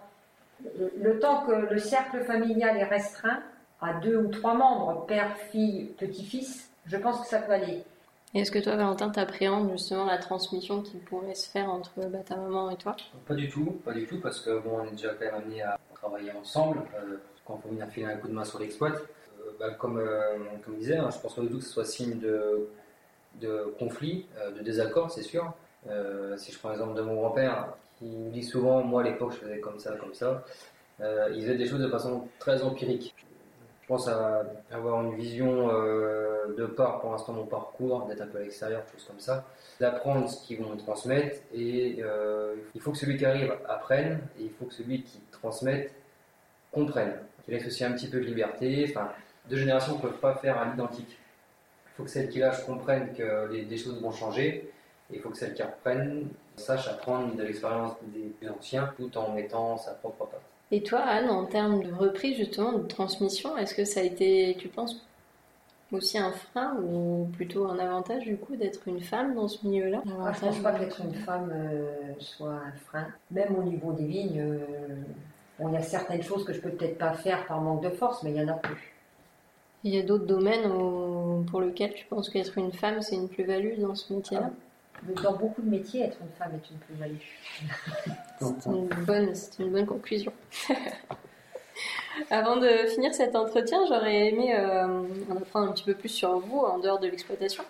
Le, 0.78 0.90
le 1.02 1.18
temps 1.18 1.42
que 1.44 1.52
le 1.52 1.78
cercle 1.78 2.20
familial 2.24 2.76
est 2.78 2.84
restreint 2.84 3.40
à 3.80 3.94
deux 3.94 4.16
ou 4.16 4.28
trois 4.28 4.54
membres, 4.54 5.06
père, 5.06 5.36
fille, 5.50 5.86
petit-fils, 5.98 6.70
je 6.86 6.96
pense 6.96 7.20
que 7.20 7.26
ça 7.26 7.38
peut 7.40 7.52
aller. 7.52 7.82
Est-ce 8.34 8.50
que 8.50 8.58
toi, 8.58 8.76
Valentin, 8.76 9.10
t'appréhendes 9.10 9.70
justement 9.70 10.04
la 10.04 10.18
transmission 10.18 10.82
qui 10.82 10.96
pourrait 10.98 11.34
se 11.34 11.48
faire 11.48 11.70
entre 11.70 11.92
bah, 12.08 12.18
ta 12.26 12.36
maman 12.36 12.70
et 12.70 12.76
toi? 12.76 12.96
Pas 13.26 13.34
du 13.34 13.48
tout, 13.48 13.78
pas 13.84 13.92
du 13.92 14.06
tout, 14.06 14.20
parce 14.20 14.40
que 14.40 14.58
bon, 14.58 14.80
on 14.80 14.86
est 14.86 14.90
déjà 14.92 15.10
quand 15.14 15.24
même 15.24 15.34
amené 15.36 15.62
à 15.62 15.78
travailler 15.94 16.32
ensemble. 16.32 16.80
euh, 16.96 17.16
quand 17.46 17.58
il 17.58 17.62
faut 17.62 17.68
venir 17.68 17.86
filer 17.88 18.06
un 18.06 18.16
coup 18.16 18.28
de 18.28 18.32
main 18.34 18.44
sur 18.44 18.58
l'exploit, 18.58 18.90
Euh, 18.90 19.50
bah, 19.60 19.70
comme, 19.78 19.98
euh, 19.98 20.38
comme 20.64 20.74
je 20.74 20.80
disais, 20.80 20.96
hein, 20.96 21.08
je 21.12 21.18
pense 21.18 21.34
pas 21.34 21.42
du 21.42 21.48
tout 21.48 21.58
que 21.58 21.64
ce 21.64 21.70
soit 21.70 21.84
signe 21.84 22.18
de, 22.18 22.68
de 23.40 23.72
conflit, 23.78 24.26
euh, 24.38 24.50
de 24.50 24.60
désaccord, 24.62 25.10
c'est 25.10 25.22
sûr. 25.22 25.52
Euh, 25.88 26.36
si 26.36 26.50
je 26.52 26.58
prends 26.58 26.70
l'exemple 26.70 26.94
de 26.94 27.02
mon 27.02 27.14
grand-père, 27.14 27.68
qui 27.98 28.06
me 28.06 28.30
dit 28.30 28.42
souvent, 28.42 28.82
moi 28.82 29.02
à 29.02 29.04
l'époque 29.04 29.32
je 29.34 29.38
faisais 29.38 29.60
comme 29.60 29.78
ça, 29.78 29.92
comme 29.96 30.14
ça, 30.14 30.42
euh, 31.00 31.30
il 31.34 31.42
faisait 31.42 31.56
des 31.56 31.66
choses 31.66 31.80
de 31.80 31.88
façon 31.88 32.26
très 32.40 32.62
empirique. 32.62 33.14
Je 33.86 33.94
pense 33.94 34.08
à 34.08 34.42
avoir 34.72 35.04
une 35.04 35.14
vision 35.14 35.70
euh, 35.70 36.52
de 36.58 36.66
part 36.66 37.00
pour 37.00 37.12
l'instant 37.12 37.32
mon 37.32 37.46
parcours, 37.46 38.04
d'être 38.06 38.20
un 38.20 38.26
peu 38.26 38.38
à 38.38 38.40
l'extérieur, 38.40 38.82
choses 38.92 39.04
comme 39.04 39.20
ça, 39.20 39.44
d'apprendre 39.78 40.28
ce 40.28 40.44
qu'ils 40.44 40.60
vont 40.60 40.70
me 40.70 40.76
transmettre 40.76 41.36
et 41.54 41.98
euh, 42.00 42.56
il 42.74 42.80
faut 42.80 42.90
que 42.90 42.98
celui 42.98 43.16
qui 43.16 43.24
arrive 43.24 43.54
apprenne 43.68 44.18
et 44.40 44.42
il 44.42 44.50
faut 44.50 44.64
que 44.64 44.74
celui 44.74 45.02
qui 45.02 45.20
transmette 45.30 45.94
comprenne, 46.72 47.12
qu'il 47.44 47.54
laisse 47.54 47.64
aussi 47.64 47.84
un 47.84 47.92
petit 47.92 48.08
peu 48.08 48.18
de 48.18 48.24
liberté. 48.24 48.86
Enfin, 48.90 49.12
deux 49.48 49.56
générations 49.56 49.94
ne 49.94 50.00
peuvent 50.00 50.18
pas 50.18 50.34
faire 50.34 50.58
à 50.58 50.64
l'identique. 50.64 51.16
Il 51.86 51.96
faut 51.96 52.02
que 52.02 52.10
celle 52.10 52.28
qui 52.28 52.40
lâche 52.40 52.66
comprenne 52.66 53.14
que 53.14 53.48
les, 53.52 53.66
des 53.66 53.76
choses 53.76 54.02
vont 54.02 54.10
changer 54.10 54.68
et 55.12 55.14
il 55.14 55.20
faut 55.20 55.30
que 55.30 55.38
celle 55.38 55.54
qui 55.54 55.62
reprenne 55.62 56.28
sache 56.56 56.88
apprendre 56.88 57.36
de 57.36 57.42
l'expérience 57.44 57.92
des 58.02 58.30
plus 58.30 58.48
anciens 58.48 58.92
tout 58.96 59.16
en 59.16 59.32
mettant 59.32 59.76
sa 59.76 59.92
propre 59.92 60.26
patte. 60.26 60.55
Et 60.72 60.82
toi, 60.82 61.00
Anne, 61.00 61.30
en 61.30 61.44
termes 61.46 61.82
de 61.82 61.92
reprise 61.92 62.36
justement, 62.36 62.72
de 62.72 62.86
transmission, 62.86 63.56
est-ce 63.56 63.74
que 63.74 63.84
ça 63.84 64.00
a 64.00 64.02
été, 64.02 64.56
tu 64.58 64.68
penses, 64.68 65.00
aussi 65.92 66.18
un 66.18 66.32
frein 66.32 66.76
ou 66.82 67.28
plutôt 67.34 67.66
un 67.66 67.78
avantage 67.78 68.24
du 68.24 68.36
coup 68.36 68.56
d'être 68.56 68.86
une 68.88 69.00
femme 69.00 69.34
dans 69.34 69.48
ce 69.48 69.66
milieu-là? 69.66 70.02
Ah, 70.24 70.32
je 70.34 70.40
pense 70.40 70.58
pas 70.58 70.72
qu'être 70.72 71.00
une 71.02 71.14
femme 71.14 71.52
euh, 71.54 71.88
soit 72.18 72.54
un 72.54 72.72
frein. 72.86 73.06
Même 73.30 73.56
au 73.56 73.62
niveau 73.62 73.92
des 73.92 74.06
vignes, 74.06 74.40
euh, 74.40 74.58
bon, 75.58 75.68
il 75.68 75.74
y 75.74 75.76
a 75.76 75.82
certaines 75.82 76.22
choses 76.22 76.44
que 76.44 76.52
je 76.52 76.60
peux 76.60 76.70
peut-être 76.70 76.98
pas 76.98 77.14
faire 77.14 77.46
par 77.46 77.60
manque 77.60 77.82
de 77.82 77.90
force, 77.90 78.22
mais 78.22 78.30
il 78.32 78.36
y 78.36 78.42
en 78.42 78.48
a 78.48 78.54
plus. 78.54 78.92
Il 79.84 79.94
y 79.94 79.98
a 79.98 80.02
d'autres 80.02 80.26
domaines 80.26 80.66
où- 80.70 81.44
pour 81.50 81.60
lesquels 81.62 81.94
tu 81.94 82.04
penses 82.06 82.28
qu'être 82.28 82.58
une 82.58 82.72
femme, 82.72 83.00
c'est 83.02 83.14
une 83.16 83.28
plus-value 83.28 83.78
dans 83.80 83.94
ce 83.94 84.12
métier-là? 84.12 84.50
Dans 85.22 85.34
beaucoup 85.34 85.62
de 85.62 85.70
métiers, 85.70 86.02
être 86.02 86.18
une 86.20 86.30
femme 86.38 86.52
est 86.54 86.70
une 86.70 86.78
plus-value. 86.78 87.14
C'est 88.40 88.70
une 88.70 88.88
bonne, 89.06 89.34
c'est 89.34 89.62
une 89.62 89.70
bonne 89.70 89.86
conclusion. 89.86 90.32
Avant 92.30 92.56
de 92.56 92.68
finir 92.88 93.14
cet 93.14 93.34
entretien, 93.34 93.78
j'aurais 93.88 94.28
aimé 94.28 94.54
euh, 94.54 95.04
en 95.30 95.36
apprendre 95.36 95.70
un 95.70 95.72
petit 95.72 95.84
peu 95.84 95.94
plus 95.94 96.08
sur 96.08 96.38
vous 96.38 96.58
en 96.58 96.78
dehors 96.78 96.98
de 96.98 97.06
l'exploitation. 97.06 97.64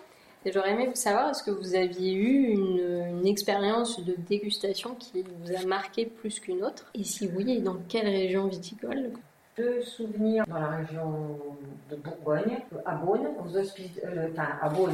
Et 0.45 0.53
j'aurais 0.53 0.73
aimé 0.73 0.87
vous 0.87 0.95
savoir, 0.97 1.31
est-ce 1.31 1.43
que 1.43 1.51
vous 1.51 1.75
aviez 1.75 2.13
eu 2.13 2.49
une, 2.49 3.19
une 3.21 3.27
expérience 3.27 4.05
de 4.05 4.15
dégustation 4.29 4.95
qui 4.95 5.23
vous 5.23 5.55
a 5.55 5.65
marqué 5.67 6.07
plus 6.07 6.39
qu'une 6.41 6.63
autre? 6.65 6.87
Et 6.95 7.05
si 7.05 7.29
oui, 7.35 7.51
et 7.51 7.61
dans 7.61 7.77
quelle 7.89 8.07
région 8.07 8.47
viticole? 8.47 9.11
Deux 9.57 9.81
souvenirs 9.83 10.45
dans 10.47 10.59
la 10.59 10.69
région 10.69 11.39
de 11.91 11.97
Bourgogne, 11.97 12.59
à 12.85 12.95
Beaune, 12.97 13.29
aux 13.43 13.57
hospices, 13.57 14.01
euh, 14.05 14.29
enfin 14.33 14.59
à 14.61 14.69
Beaune, 14.69 14.93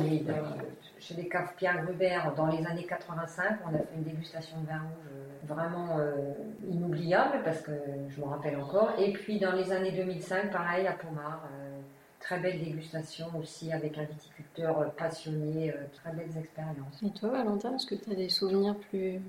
chez 1.03 1.15
les 1.15 1.29
caves 1.29 1.53
Pierre 1.57 1.85
Grubert, 1.85 2.33
dans 2.37 2.47
les 2.47 2.65
années 2.65 2.87
85, 2.87 3.59
on 3.67 3.75
a 3.75 3.79
fait 3.79 3.97
une 3.97 4.05
dégustation 4.05 4.61
de 4.61 4.67
vin 4.67 4.79
rouge 4.79 5.11
euh, 5.11 5.53
vraiment 5.53 5.99
euh, 5.99 6.33
inoubliable 6.71 7.41
parce 7.45 7.61
que 7.61 7.73
je 8.09 8.21
me 8.21 8.27
rappelle 8.27 8.57
encore. 8.57 8.93
Et 8.99 9.13
puis 9.13 9.41
dans 9.41 9.53
les 9.53 9.73
années 9.73 9.91
2005, 9.91 10.53
pareil 10.53 10.87
à 10.87 10.93
Pomard, 10.93 11.43
euh, 11.53 11.81
très 12.21 12.39
belle 12.39 12.61
dégustation 12.61 13.27
aussi 13.41 13.73
avec 13.73 13.99
un 13.99 14.05
viticulteur 14.05 14.93
passionné, 14.93 15.75
très 15.93 16.13
belles 16.13 16.39
expériences. 16.39 17.03
Et 17.05 17.11
toi, 17.11 17.31
Valentin, 17.31 17.75
est-ce 17.75 17.87
que 17.87 17.97
tu 17.97 18.13
as 18.13 18.15
des 18.15 18.29
souvenirs 18.29 18.77
plus 18.77 19.21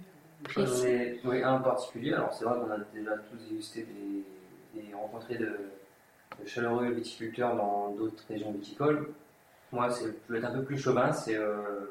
précis 0.44 0.86
ai 0.86 1.22
oui, 1.26 1.42
un 1.42 1.56
en 1.56 1.62
particulier. 1.62 2.14
Alors, 2.14 2.32
c'est 2.34 2.46
vrai 2.46 2.60
qu'on 2.60 2.72
a 2.72 2.78
déjà 2.94 3.18
tous 3.18 3.50
dégusté 3.50 3.82
des, 3.82 4.24
et 4.78 4.94
rencontré 4.94 5.36
de, 5.36 5.46
de 6.42 6.48
chaleureux 6.48 6.90
viticulteurs 6.92 7.56
dans 7.56 7.90
d'autres 7.98 8.24
régions 8.30 8.52
viticoles. 8.52 9.10
Moi, 9.72 9.90
c'est 9.90 10.06
je 10.28 10.34
vais 10.34 10.40
être 10.40 10.46
un 10.46 10.54
peu 10.54 10.64
plus 10.64 10.78
chauvin, 10.78 11.12
c'est 11.12 11.36
euh, 11.36 11.90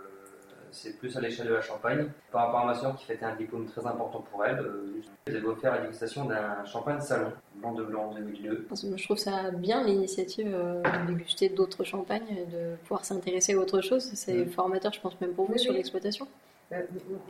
c'est 0.71 0.99
plus 0.99 1.15
à 1.19 1.21
l'échelle 1.21 1.49
de 1.49 1.53
la 1.55 1.61
Champagne. 1.61 2.09
Par 2.31 2.47
rapport 2.47 2.61
à 2.61 2.67
ma 2.67 2.75
soeur 2.75 2.97
qui 2.97 3.05
fêtait 3.05 3.27
un 3.27 3.37
diplôme 3.37 3.67
très 3.67 3.85
important 3.87 4.21
pour 4.31 4.43
elle, 4.47 4.59
euh, 4.61 5.03
elle 5.27 5.37
avait 5.37 5.47
offert 5.47 5.73
la 5.75 5.83
dégustation 5.83 6.25
d'un 6.25 6.65
champagne 6.65 6.99
salon, 7.01 7.31
blanc 7.57 7.75
de 7.75 7.83
blanc 7.85 8.15
2002. 8.15 8.63
Parce 8.71 8.83
que 8.83 8.97
Je 8.97 9.05
trouve 9.05 9.19
ça 9.19 9.51
bien 9.51 9.85
l'initiative 9.85 10.51
euh, 10.55 10.81
de 11.07 11.13
déguster 11.13 11.51
d'autres 11.51 11.85
champagnes, 11.85 12.27
et 12.31 12.47
de 12.47 12.77
pouvoir 12.85 13.05
s'intéresser 13.05 13.53
à 13.53 13.59
autre 13.59 13.83
chose. 13.83 14.03
C'est 14.15 14.47
Mm. 14.47 14.51
formateur, 14.51 14.93
je 14.95 15.01
pense, 15.01 15.21
même 15.21 15.33
pour 15.35 15.45
vous 15.47 15.53
Oui, 15.55 15.59
sur 15.59 15.73
oui. 15.73 15.77
l'exploitation. 15.77 16.27
Euh, 16.73 16.81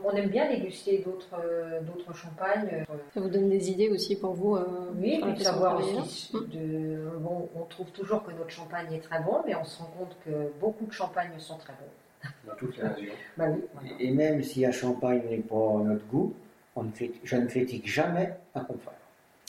on 0.05 0.11
aime 0.11 0.29
bien 0.29 0.47
déguster 0.49 0.99
d'autres 1.05 1.35
euh, 1.37 1.81
d'autres 1.81 2.13
champagnes. 2.15 2.69
euh, 2.89 2.93
Ça 3.13 3.19
vous 3.19 3.29
donne 3.29 3.49
des 3.49 3.69
idées 3.71 3.89
aussi 3.89 4.15
pour 4.15 4.33
vous 4.33 4.55
euh, 4.55 4.63
Oui, 4.97 5.19
façon 5.19 5.35
savoir 5.43 5.77
aussi. 5.79 6.31
là 6.33 6.39
De, 6.53 7.17
bon, 7.19 7.49
on 7.55 7.63
trouve 7.65 7.87
toujours 7.91 8.23
que 8.23 8.31
notre 8.31 8.49
champagne 8.51 8.93
est 8.93 8.99
très 9.01 9.19
bon, 9.21 9.37
mais 9.45 9.53
on 9.55 9.63
se 9.65 9.79
rend 9.79 9.91
compte 9.99 10.15
que 10.25 10.29
beaucoup 10.61 10.85
de 10.85 10.93
champagnes 10.93 11.31
sont 11.39 11.57
très 11.57 11.73
bons. 11.73 12.29
dans 12.47 12.55
toutes 12.55 12.77
les 12.77 12.83
régions. 12.87 13.13
Bah 13.37 13.45
oui, 13.49 13.61
voilà. 13.73 13.89
Et 13.99 14.11
même 14.11 14.41
si 14.43 14.65
un 14.65 14.71
champagne 14.71 15.21
n'est 15.29 15.37
pas 15.39 15.55
à 15.55 15.83
notre 15.83 16.05
goût, 16.07 16.33
on 16.75 16.83
ne 16.83 16.91
fait- 16.91 17.11
je 17.23 17.35
ne 17.35 17.45
critique 17.47 17.87
jamais 17.87 18.33
un 18.55 18.61
confrère. 18.61 18.93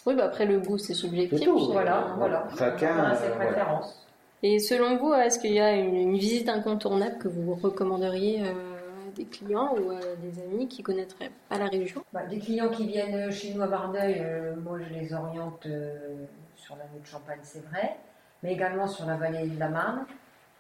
Oui, 0.06 0.14
bah 0.16 0.24
après 0.24 0.44
le 0.44 0.58
goût, 0.58 0.76
c'est 0.76 0.92
subjectif. 0.94 1.40
Tout. 1.46 1.70
Voilà, 1.72 2.14
voilà. 2.18 2.46
Chacun, 2.58 2.98
a 3.04 3.14
ses 3.14 3.28
voilà. 3.28 3.44
préférences. 3.46 4.00
Et 4.42 4.58
selon 4.58 4.96
vous, 4.98 5.14
est-ce 5.14 5.38
qu'il 5.38 5.52
y 5.54 5.60
a 5.60 5.72
une, 5.72 5.94
une 5.94 6.16
visite 6.18 6.48
incontournable 6.50 7.16
que 7.18 7.28
vous 7.28 7.54
recommanderiez 7.54 8.42
euh, 8.42 8.73
des 9.14 9.24
clients 9.24 9.74
ou 9.76 9.92
des 10.20 10.42
amis 10.42 10.68
qui 10.68 10.82
connaîtraient 10.82 11.30
pas 11.48 11.58
la 11.58 11.66
région? 11.66 12.04
Bah, 12.12 12.26
Des 12.26 12.38
clients 12.38 12.68
qui 12.68 12.86
viennent 12.86 13.30
chez 13.30 13.54
nous 13.54 13.62
à 13.62 13.66
Bardeuil, 13.66 14.24
moi 14.62 14.78
je 14.80 14.92
les 14.92 15.12
oriente 15.14 15.66
sur 16.56 16.76
la 16.76 16.84
de 16.84 17.06
Champagne, 17.06 17.40
c'est 17.42 17.64
vrai, 17.66 17.96
mais 18.42 18.52
également 18.52 18.86
sur 18.86 19.06
la 19.06 19.16
vallée 19.16 19.46
de 19.46 19.58
la 19.58 19.68
Marne 19.68 20.06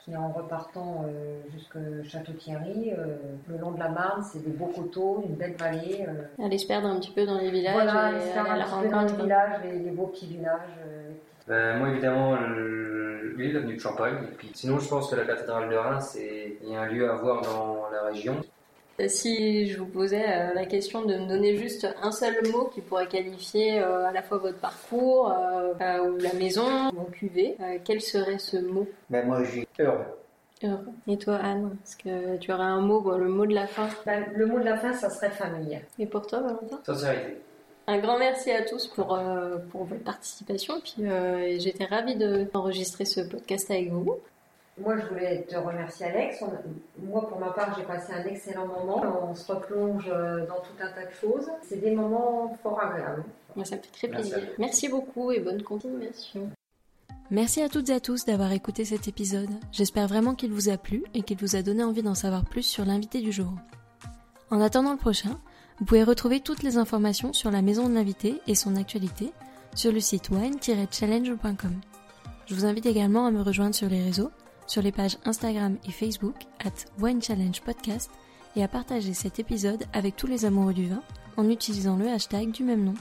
qui 0.04 0.14
en 0.16 0.28
repartant 0.28 1.06
euh, 1.06 1.40
jusqu'à 1.50 1.78
Château-Thierry, 2.02 2.92
euh, 2.92 3.16
le 3.48 3.56
long 3.56 3.72
de 3.72 3.78
la 3.78 3.88
Marne, 3.88 4.22
c'est 4.22 4.44
des 4.44 4.50
beaux 4.50 4.66
coteaux, 4.66 5.24
une 5.26 5.34
belle 5.34 5.54
vallée. 5.58 6.04
Euh. 6.06 6.44
Aller 6.44 6.58
se 6.58 6.66
perdre 6.66 6.88
un 6.88 7.00
petit 7.00 7.12
peu 7.12 7.24
dans 7.24 7.38
les 7.38 7.50
villages. 7.50 7.74
Voilà, 7.74 8.06
aller 8.06 8.20
se 8.20 8.34
perdre 8.34 8.50
un 8.50 8.58
petit 8.60 8.82
peu 8.82 8.90
dans 8.90 9.00
les 9.00 9.22
villages, 9.22 9.60
les, 9.64 9.90
beaux 9.90 10.08
petits 10.08 10.26
villages. 10.26 10.78
Ben, 11.48 11.78
moi, 11.78 11.88
évidemment, 11.88 12.36
le... 12.36 13.34
oui, 13.38 13.52
l'avenue 13.52 13.76
de 13.76 13.80
Champagne. 13.80 14.16
Et 14.24 14.34
puis, 14.36 14.50
sinon, 14.54 14.78
je 14.78 14.88
pense 14.88 15.10
que 15.10 15.16
la 15.16 15.24
cathédrale 15.24 15.70
de 15.70 15.76
Reims, 15.76 16.10
c'est 16.12 16.58
il 16.62 16.68
y 16.68 16.76
a 16.76 16.82
un 16.82 16.86
lieu 16.86 17.10
à 17.10 17.14
voir 17.14 17.40
dans 17.40 17.83
la 17.94 18.02
région. 18.02 18.42
Euh, 19.00 19.08
si 19.08 19.68
je 19.68 19.78
vous 19.78 19.86
posais 19.86 20.24
euh, 20.24 20.54
la 20.54 20.66
question 20.66 21.04
de 21.04 21.16
me 21.16 21.26
donner 21.26 21.56
juste 21.56 21.88
un 22.00 22.12
seul 22.12 22.46
mot 22.52 22.70
qui 22.72 22.80
pourrait 22.80 23.08
qualifier 23.08 23.80
euh, 23.80 24.06
à 24.06 24.12
la 24.12 24.22
fois 24.22 24.38
votre 24.38 24.58
parcours 24.58 25.26
ou 25.26 26.16
la 26.18 26.32
maison, 26.34 26.92
mon 26.92 27.04
QV, 27.04 27.56
quel 27.84 28.00
serait 28.00 28.38
ce 28.38 28.56
mot? 28.56 28.86
Ben 29.10 29.26
Moi, 29.26 29.42
j'ai 29.44 29.66
heureux. 29.80 30.04
Heureux. 30.62 30.92
Et 31.08 31.18
toi, 31.18 31.36
Anne 31.36 31.76
Est-ce 31.84 31.96
que 31.96 32.36
tu 32.36 32.52
aurais 32.52 32.62
un 32.62 32.80
mot, 32.80 33.16
le 33.18 33.28
mot 33.28 33.46
de 33.46 33.54
la 33.54 33.66
fin? 33.66 33.88
Ben, 34.06 34.24
Le 34.34 34.46
mot 34.46 34.58
de 34.60 34.64
la 34.64 34.76
fin, 34.76 34.92
ça 34.92 35.10
serait 35.10 35.30
famille. 35.30 35.80
Et 35.98 36.06
pour 36.06 36.26
toi, 36.26 36.40
Valentin? 36.40 36.80
Sincérité. 36.86 37.38
Un 37.86 37.98
grand 37.98 38.18
merci 38.18 38.50
à 38.50 38.62
tous 38.62 38.86
pour, 38.86 39.18
pour 39.70 39.84
votre 39.84 40.04
participation. 40.04 40.80
Puis 40.80 41.04
j'étais 41.58 41.84
ravie 41.84 42.16
d'enregistrer 42.16 43.04
ce 43.04 43.20
podcast 43.20 43.70
avec 43.70 43.90
vous. 43.90 44.20
Moi, 44.76 44.98
je 44.98 45.06
voulais 45.06 45.42
te 45.42 45.56
remercier, 45.56 46.06
Alex. 46.06 46.42
moi, 46.98 47.28
pour 47.28 47.38
ma 47.38 47.50
part, 47.50 47.76
j'ai 47.78 47.84
passé 47.84 48.12
un 48.12 48.24
excellent 48.24 48.66
moment. 48.66 49.02
On 49.30 49.34
se 49.34 49.52
replonge 49.52 50.10
euh, 50.12 50.46
dans 50.46 50.60
tout 50.60 50.74
un 50.80 50.88
tas 50.88 51.06
de 51.06 51.14
choses. 51.14 51.48
C'est 51.62 51.80
des 51.80 51.92
moments 51.92 52.56
fort 52.62 52.80
agréables. 52.80 53.24
Moi, 53.54 53.64
ça 53.64 53.76
me 53.76 53.82
fait 53.82 53.92
très 53.92 54.08
plaisir. 54.08 54.38
Merci 54.58 54.88
beaucoup 54.88 55.30
et 55.30 55.38
bonne 55.38 55.62
continuation. 55.62 56.50
Merci 57.30 57.62
à 57.62 57.68
toutes 57.68 57.88
et 57.88 57.94
à 57.94 58.00
tous 58.00 58.24
d'avoir 58.24 58.52
écouté 58.52 58.84
cet 58.84 59.06
épisode. 59.06 59.50
J'espère 59.70 60.08
vraiment 60.08 60.34
qu'il 60.34 60.52
vous 60.52 60.68
a 60.68 60.76
plu 60.76 61.04
et 61.14 61.22
qu'il 61.22 61.38
vous 61.38 61.56
a 61.56 61.62
donné 61.62 61.84
envie 61.84 62.02
d'en 62.02 62.14
savoir 62.14 62.44
plus 62.44 62.64
sur 62.64 62.84
l'invité 62.84 63.20
du 63.20 63.32
jour. 63.32 63.52
En 64.50 64.60
attendant 64.60 64.92
le 64.92 64.98
prochain, 64.98 65.38
vous 65.78 65.84
pouvez 65.84 66.02
retrouver 66.02 66.40
toutes 66.40 66.62
les 66.62 66.76
informations 66.76 67.32
sur 67.32 67.50
la 67.50 67.62
maison 67.62 67.88
de 67.88 67.94
l'invité 67.94 68.40
et 68.46 68.54
son 68.54 68.76
actualité 68.76 69.32
sur 69.74 69.90
le 69.90 70.00
site 70.00 70.30
wine-challenge.com. 70.30 71.80
Je 72.46 72.54
vous 72.54 72.66
invite 72.66 72.86
également 72.86 73.26
à 73.26 73.30
me 73.30 73.40
rejoindre 73.40 73.74
sur 73.74 73.88
les 73.88 74.02
réseaux 74.02 74.30
sur 74.66 74.82
les 74.82 74.92
pages 74.92 75.18
Instagram 75.24 75.76
et 75.86 75.92
Facebook 75.92 76.36
at 76.64 76.72
Wine 77.00 77.22
Challenge 77.22 77.60
Podcast 77.62 78.10
et 78.56 78.62
à 78.62 78.68
partager 78.68 79.14
cet 79.14 79.38
épisode 79.38 79.84
avec 79.92 80.16
tous 80.16 80.26
les 80.26 80.44
amoureux 80.44 80.74
du 80.74 80.88
vin 80.88 81.02
en 81.36 81.48
utilisant 81.48 81.96
le 81.96 82.08
hashtag 82.08 82.50
du 82.50 82.64
même 82.64 82.84
nom. 82.84 82.94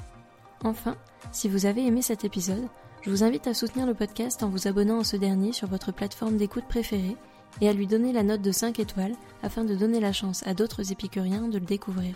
Enfin, 0.63 0.95
si 1.31 1.49
vous 1.49 1.65
avez 1.65 1.85
aimé 1.85 2.01
cet 2.01 2.25
épisode, 2.25 2.67
je 3.01 3.09
vous 3.09 3.23
invite 3.23 3.47
à 3.47 3.53
soutenir 3.53 3.85
le 3.85 3.93
podcast 3.93 4.43
en 4.43 4.49
vous 4.49 4.67
abonnant 4.67 5.01
à 5.01 5.03
ce 5.03 5.17
dernier 5.17 5.51
sur 5.51 5.67
votre 5.67 5.91
plateforme 5.91 6.37
d'écoute 6.37 6.65
préférée 6.67 7.17
et 7.61 7.69
à 7.69 7.73
lui 7.73 7.85
donner 7.85 8.13
la 8.13 8.23
note 8.23 8.41
de 8.41 8.51
5 8.51 8.79
étoiles 8.79 9.15
afin 9.43 9.63
de 9.63 9.75
donner 9.75 9.99
la 9.99 10.13
chance 10.13 10.45
à 10.47 10.53
d'autres 10.53 10.91
épicuriens 10.91 11.47
de 11.47 11.59
le 11.59 11.65
découvrir. 11.65 12.15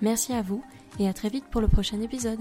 Merci 0.00 0.32
à 0.32 0.42
vous 0.42 0.62
et 0.98 1.08
à 1.08 1.12
très 1.12 1.28
vite 1.28 1.46
pour 1.50 1.60
le 1.60 1.68
prochain 1.68 2.00
épisode. 2.00 2.40